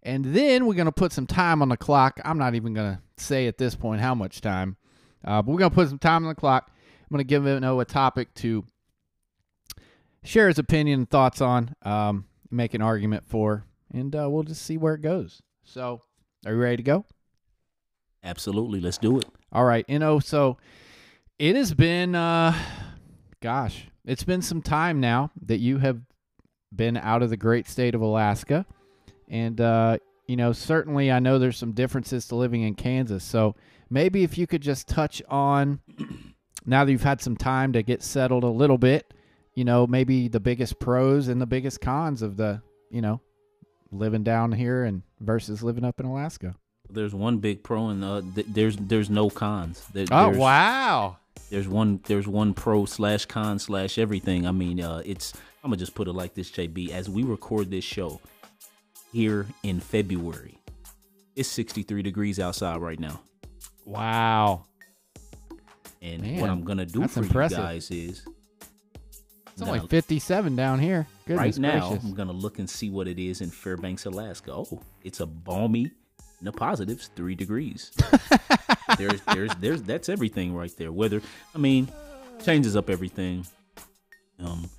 [0.04, 2.22] and then we're gonna put some time on the clock.
[2.24, 4.78] I'm not even gonna say at this point how much time,
[5.24, 6.70] uh, but we're gonna put some time on the clock.
[6.70, 8.64] I'm gonna give you know a topic to
[10.24, 14.62] share his opinion and thoughts on, um, make an argument for, and uh, we'll just
[14.62, 15.42] see where it goes.
[15.64, 16.02] So,
[16.46, 17.04] are you ready to go?
[18.24, 18.80] Absolutely.
[18.80, 19.26] Let's do it.
[19.52, 20.58] All right, you know, so
[21.40, 22.54] it has been, uh,
[23.42, 26.00] gosh, it's been some time now that you have
[26.74, 28.66] been out of the great state of Alaska,
[29.30, 33.24] and uh, you know, certainly I know there's some differences to living in Kansas.
[33.24, 33.56] So
[33.90, 35.80] maybe if you could just touch on
[36.66, 39.14] now that you've had some time to get settled a little bit,
[39.54, 43.22] you know, maybe the biggest pros and the biggest cons of the, you know,
[43.92, 46.56] living down here and versus living up in Alaska.
[46.90, 49.86] There's one big pro and uh, th- there's there's no cons.
[49.94, 51.18] There- Oh wow!
[51.50, 54.48] There's one there's one pro slash con slash everything.
[54.48, 55.34] I mean, uh, it's
[55.64, 56.90] I'm gonna just put it like this, JB.
[56.90, 58.20] As we record this show
[59.12, 60.58] here in February,
[61.36, 63.22] it's 63 degrees outside right now.
[63.86, 64.66] Wow.
[66.02, 67.58] And Man, what I'm gonna do for impressive.
[67.58, 68.28] you guys is
[69.54, 71.08] It's only 57 down here.
[71.26, 72.06] Goodness right now gracious.
[72.06, 74.52] I'm gonna look and see what it is in Fairbanks, Alaska.
[74.54, 75.92] Oh, it's a balmy,
[76.42, 77.92] the positives, three degrees.
[78.98, 80.92] there's there's there's that's everything right there.
[80.92, 81.22] Weather,
[81.54, 81.90] I mean,
[82.44, 83.46] changes up everything.
[84.40, 84.70] Um,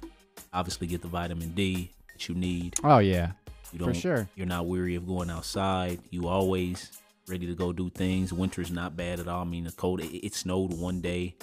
[0.53, 2.77] obviously get the vitamin D that you need.
[2.85, 3.33] Oh yeah,
[3.73, 4.29] You for sure.
[4.37, 5.99] You're not weary of going outside.
[6.11, 6.91] You always
[7.29, 8.33] ready to go do things.
[8.33, 9.43] Winter's not bad at all.
[9.43, 10.01] I mean, the cold.
[10.01, 11.35] It, it snowed one day,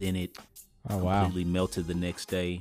[0.00, 0.36] then it
[0.90, 1.24] Oh wow.
[1.24, 2.60] completely melted the next day.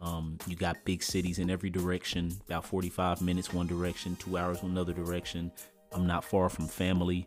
[0.00, 4.60] Um, you got big cities in every direction, about 45 minutes one direction, two hours
[4.64, 5.52] another direction.
[5.94, 7.26] I'm not far from family.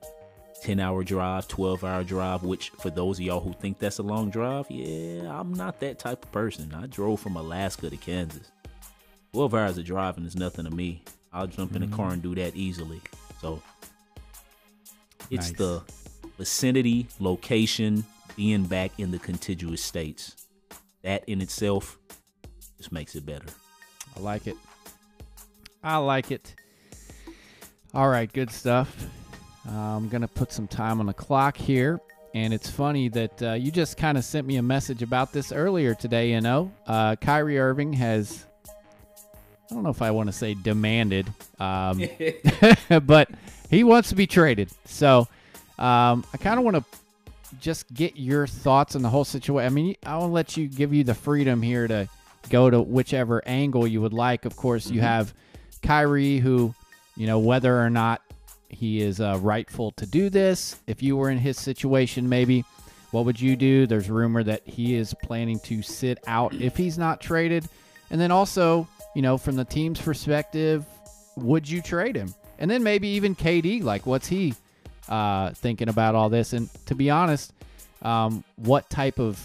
[0.62, 4.04] 10 hour drive, 12 hour drive, which for those of y'all who think that's a
[4.04, 6.74] long drive, yeah, I'm not that type of person.
[6.74, 8.52] I drove from Alaska to Kansas.
[9.34, 11.04] 12 hours of driving is nothing to me.
[11.34, 11.96] I'll jump in a mm-hmm.
[11.96, 13.02] car and do that easily.
[13.42, 13.62] So
[15.30, 15.58] it's Nice.
[15.58, 15.84] the
[16.38, 18.06] vicinity, location,
[18.36, 20.48] being back in the contiguous states.
[21.04, 21.98] That in itself
[22.78, 23.46] just makes it better.
[24.16, 24.58] I like it.
[25.84, 26.56] I like it.
[27.96, 29.08] All right, good stuff.
[29.68, 32.00] Uh, I'm gonna put some time on the clock here,
[32.34, 35.52] and it's funny that uh, you just kind of sent me a message about this
[35.54, 36.32] earlier today.
[36.32, 38.46] You know, uh, Kyrie Irving has.
[38.68, 42.04] I don't know if I want to say demanded, um,
[43.06, 43.30] but
[43.70, 44.70] he wants to be traded.
[44.86, 45.22] So
[45.80, 46.84] um, I kind of want to
[47.62, 49.66] just get your thoughts on the whole situation.
[49.66, 52.10] I mean, I'll let you give you the freedom here to
[52.50, 54.46] go to whichever angle you would like.
[54.46, 55.04] Of course, you Mhm.
[55.04, 55.34] have
[55.82, 56.76] Kyrie, who,
[57.16, 58.22] you know, whether or not
[58.70, 62.64] he is uh, rightful to do this, if you were in his situation, maybe,
[63.12, 63.88] what would you do?
[63.88, 67.66] There's rumor that he is planning to sit out if he's not traded.
[68.12, 70.86] And then also, you know, from the team's perspective,
[71.38, 72.34] would you trade him?
[72.60, 74.54] And then maybe even KD, like, what's he
[75.08, 76.54] uh, thinking about all this?
[76.54, 77.54] And to be honest,
[78.02, 79.42] um, what type of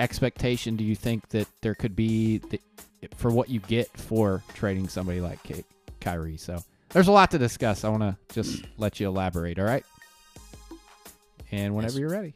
[0.00, 2.40] expectation do you think that there could be
[3.16, 5.64] for what you get for trading somebody like Ky-
[6.00, 6.36] Kyrie?
[6.36, 6.58] So
[6.94, 7.84] there's a lot to discuss.
[7.84, 9.58] I want to just let you elaborate.
[9.58, 9.84] All right.
[11.52, 12.00] And whenever Yes.
[12.00, 12.34] you're ready.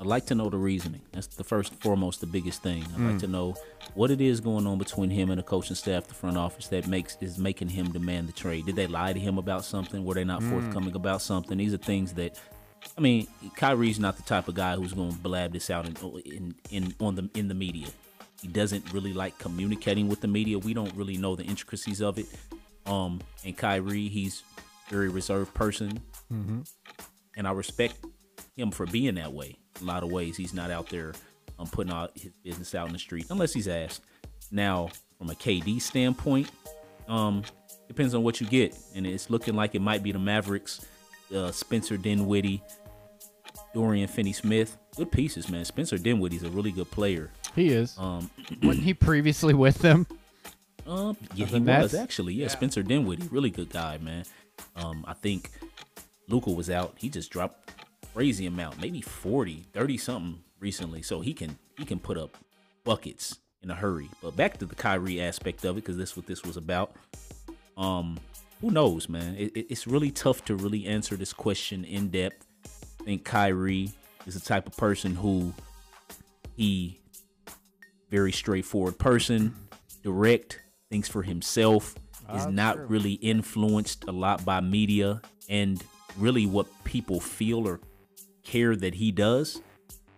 [0.00, 1.00] I'd like to know the reasoning.
[1.12, 2.82] That's the first and foremost, the biggest thing.
[2.82, 3.10] I'd Mm.
[3.12, 3.54] like to know
[3.94, 6.88] what it is going on between him and the coaching staff, the front office, that
[6.88, 8.66] makes is making him demand the trade.
[8.66, 10.04] Did they lie to him about something?
[10.04, 10.50] Were they not Mm.
[10.50, 11.56] forthcoming about something?
[11.56, 12.36] These are things that,
[12.98, 15.94] I mean, Kyrie's not the type of guy who's going to blab this out in,
[16.24, 17.86] in in on the in the media.
[18.40, 20.58] He doesn't really like communicating with the media.
[20.58, 22.26] We don't really know the intricacies of it.
[22.86, 26.00] Um, and Kyrie, he's a very reserved person
[26.32, 26.60] Mm-hmm.
[27.36, 27.96] and I respect
[28.56, 29.58] him for being that way.
[29.82, 31.12] A lot of ways, he's not out there
[31.58, 34.02] um, putting out his business out in the street unless he's asked.
[34.50, 36.50] Now, from a KD standpoint,
[37.08, 37.42] um,
[37.88, 40.84] depends on what you get, and it's looking like it might be the Mavericks,
[41.34, 42.62] uh, Spencer Dinwiddie,
[43.74, 44.76] Dorian Finney-Smith.
[44.96, 45.64] Good pieces, man.
[45.64, 47.30] Spencer Dinwiddie's a really good player.
[47.54, 47.96] He is.
[47.98, 48.30] Um,
[48.62, 50.06] Wasn't he previously with them?
[50.86, 51.52] Um, yeah, he
[51.82, 52.34] was actually.
[52.34, 54.24] Yeah, Spencer Dinwiddie, really good guy, man.
[54.76, 55.50] Um, I think
[56.28, 56.94] Luka was out.
[56.98, 57.70] He just dropped
[58.14, 61.02] crazy amount, maybe 40, 30 something recently.
[61.02, 62.36] So he can he can put up
[62.84, 64.08] buckets in a hurry.
[64.22, 66.94] But back to the Kyrie aspect of it, because that's what this was about.
[67.76, 68.18] Um,
[68.60, 69.34] who knows, man?
[69.36, 72.46] It, it- it's really tough to really answer this question in depth.
[73.00, 73.90] I think Kyrie
[74.26, 75.52] is the type of person who
[76.56, 77.00] he
[78.10, 79.54] very straightforward person,
[80.04, 80.60] direct,
[80.92, 81.94] thinks for himself,
[82.34, 85.82] is not really influenced a lot by media and
[86.18, 87.80] really what people feel or
[88.44, 89.60] care that he does.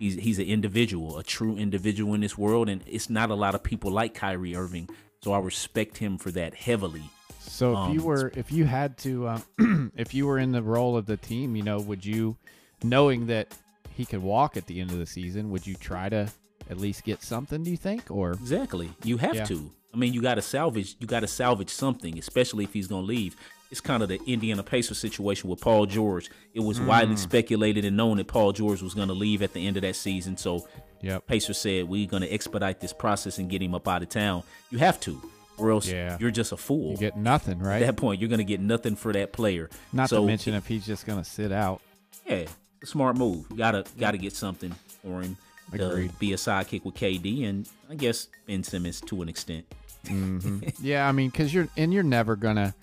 [0.00, 3.54] He's he's an individual, a true individual in this world, and it's not a lot
[3.54, 4.88] of people like Kyrie Irving.
[5.22, 7.02] So I respect him for that heavily.
[7.40, 10.62] So if you Um, were, if you had to, um, if you were in the
[10.62, 12.36] role of the team, you know, would you,
[12.82, 13.56] knowing that
[13.96, 16.28] he could walk at the end of the season, would you try to
[16.68, 17.62] at least get something?
[17.62, 18.90] Do you think, or Exactly.
[19.04, 19.44] You have Yeah.
[19.44, 19.70] to.
[19.94, 20.96] I mean, you got to salvage.
[20.98, 23.36] You got to salvage something, especially if he's going to leave.
[23.70, 26.30] It's kind of the Indiana Pacers situation with Paul George.
[26.52, 26.86] It was Mm.
[26.86, 29.82] widely speculated and known that Paul George was going to leave at the end of
[29.82, 30.36] that season.
[30.36, 30.68] So
[31.00, 34.08] yep, Pacers said we're going to expedite this process and get him up out of
[34.10, 34.42] town.
[34.70, 35.20] You have to,
[35.58, 36.16] or else Yeah.
[36.20, 36.92] you're just a fool.
[36.92, 37.82] you get nothing, right?
[37.82, 39.70] At that point, you're going to get nothing for that player.
[39.92, 41.80] Not so, to mention if he's just gonna sit out.
[42.26, 42.46] yeah,
[42.82, 43.46] a smart move.
[43.50, 44.72] You gotta gotta get something
[45.02, 45.36] for him
[45.72, 46.16] to Agreed.
[46.20, 49.64] be a sidekick with KD and I guess Ben Simmons to an extent.
[50.80, 52.74] Yeah, I mean, because you're and you're never gonna,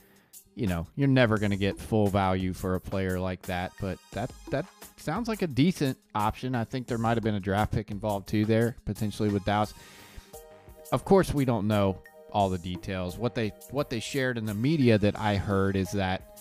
[0.55, 3.71] you know, you're never gonna get full value for a player like that.
[3.79, 4.65] But that that
[4.97, 6.55] sounds like a decent option.
[6.55, 9.73] I think there might have been a draft pick involved too there, potentially with Dallas.
[10.91, 11.97] Of course, we don't know
[12.33, 13.17] all the details.
[13.17, 16.39] What they what they shared in the media that I heard is that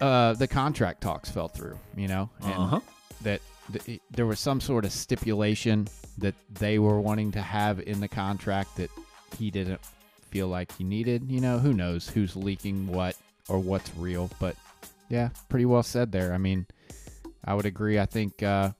[0.00, 1.78] uh, the contract talks fell through.
[1.96, 2.80] You know, and Uh huh.
[3.22, 3.40] that
[3.84, 5.88] th- there was some sort of stipulation
[6.18, 8.90] that they were wanting to have in the contract that
[9.34, 9.80] he didn't
[10.30, 11.30] feel like he needed.
[11.30, 13.16] You know, who knows who's leaking what
[13.48, 14.56] or what's real, but
[15.08, 16.32] yeah, pretty well said there.
[16.32, 16.66] I mean,
[17.44, 17.98] I would agree.
[17.98, 18.70] I think, uh,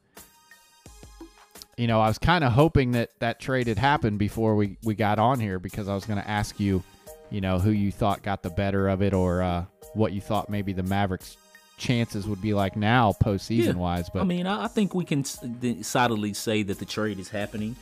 [1.77, 4.95] you know, I was kind of hoping that that trade had happened before we, we
[4.95, 6.83] got on here because I was going to ask you,
[7.31, 10.49] you know, who you thought got the better of it or uh, what you thought
[10.49, 11.37] maybe the Mavericks'
[11.77, 13.81] chances would be like now postseason Yeah.
[13.81, 14.09] wise.
[14.09, 17.75] But I mean, I, think we can s- decidedly say that the trade is happening.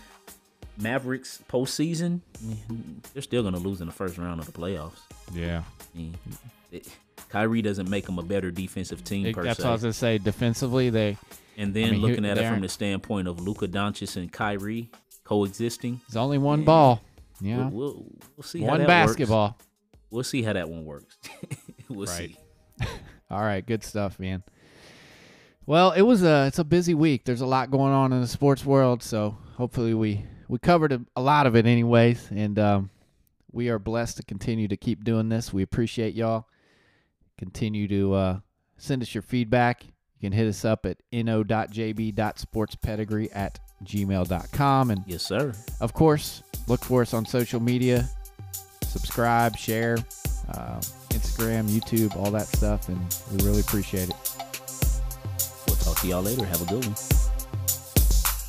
[0.79, 2.21] Mavericks postseason,
[3.13, 4.99] they're still going to lose in the first round of the playoffs.
[5.33, 5.63] yeah,
[5.95, 6.17] I mean,
[6.71, 6.89] it,
[7.29, 9.65] Kyrie doesn't make them a better defensive team It- per that's se.
[9.65, 10.19] what I was gonna say.
[10.19, 11.17] Defensively, they
[11.57, 14.91] and then I mean, looking at it from the standpoint of Luka Doncic and Kyrie
[15.25, 17.03] coexisting, there's only one ball.
[17.41, 18.07] Yeah, we'll, we'll,
[18.37, 19.49] we'll see how that one basketball.
[19.49, 19.67] Works.
[20.11, 21.17] We'll see how that one works.
[21.89, 22.37] we'll see.
[23.31, 24.43] All right, good stuff, man.
[25.65, 27.25] Well, it was a it's a busy week.
[27.25, 31.01] There's a lot going on in the sports world, so hopefully we we covered a,
[31.17, 32.29] a lot of it, anyways.
[32.31, 32.91] And um,
[33.53, 35.51] we are blessed to continue to keep doing this.
[35.51, 36.47] We appreciate y'all.
[37.39, 38.41] Continue to uh,
[38.77, 39.85] send us your feedback.
[39.85, 44.91] You can hit us up at no.jb.sportspedigree at gmail.com.
[44.91, 45.55] And Yes, sir.
[45.81, 48.07] of course, look for us on social media.
[48.83, 49.97] Subscribe, share,
[50.53, 52.99] uh, Instagram, YouTube, all that stuff, and
[53.33, 54.17] we really appreciate it.
[55.67, 56.45] We'll talk to y'all later.
[56.45, 57.22] Have a good one.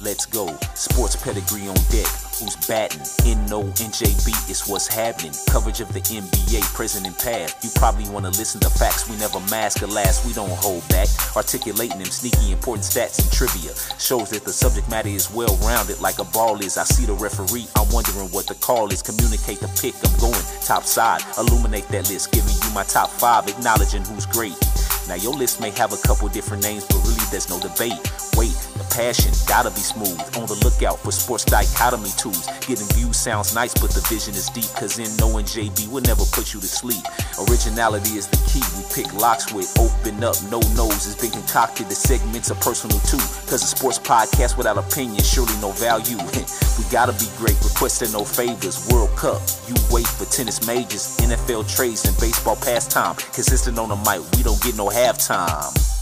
[0.03, 0.47] Let's go.
[0.75, 2.11] Sports pedigree on deck.
[2.35, 2.99] Who's batting?
[3.23, 5.31] In no, NJB is what's happening.
[5.49, 7.63] Coverage of the NBA, present and past.
[7.63, 10.27] You probably want to listen to facts we never mask or last.
[10.27, 11.07] We don't hold back.
[11.37, 13.71] Articulating them sneaky important stats and trivia.
[13.97, 16.77] Shows that the subject matter is well rounded like a ball is.
[16.77, 19.01] I see the referee, I'm wondering what the call is.
[19.01, 21.23] Communicate the pick, I'm going top side.
[21.37, 24.59] Illuminate that list, giving you my top five, acknowledging who's great.
[25.07, 27.99] Now your list may have a couple different names, but really there's no debate.
[28.35, 30.19] Wait, the passion gotta be smooth.
[30.35, 32.47] On the lookout for sports dichotomy tools.
[32.67, 34.67] Getting views sounds nice, but the vision is deep.
[34.75, 37.03] Cause in knowing JB will never put you to sleep.
[37.47, 38.63] Originality is the key.
[38.75, 41.07] We pick locks with open up, no nose.
[41.07, 41.87] It's been concocted.
[41.87, 43.21] The segments are personal too.
[43.47, 46.17] Cause a sports podcast without opinion, surely no value.
[46.77, 48.87] we gotta be great, requesting no favors.
[48.91, 53.15] World Cup, you wait for tennis majors, NFL trades, and baseball pastime.
[53.33, 55.92] Consistent on the mic, we don't get no halftime.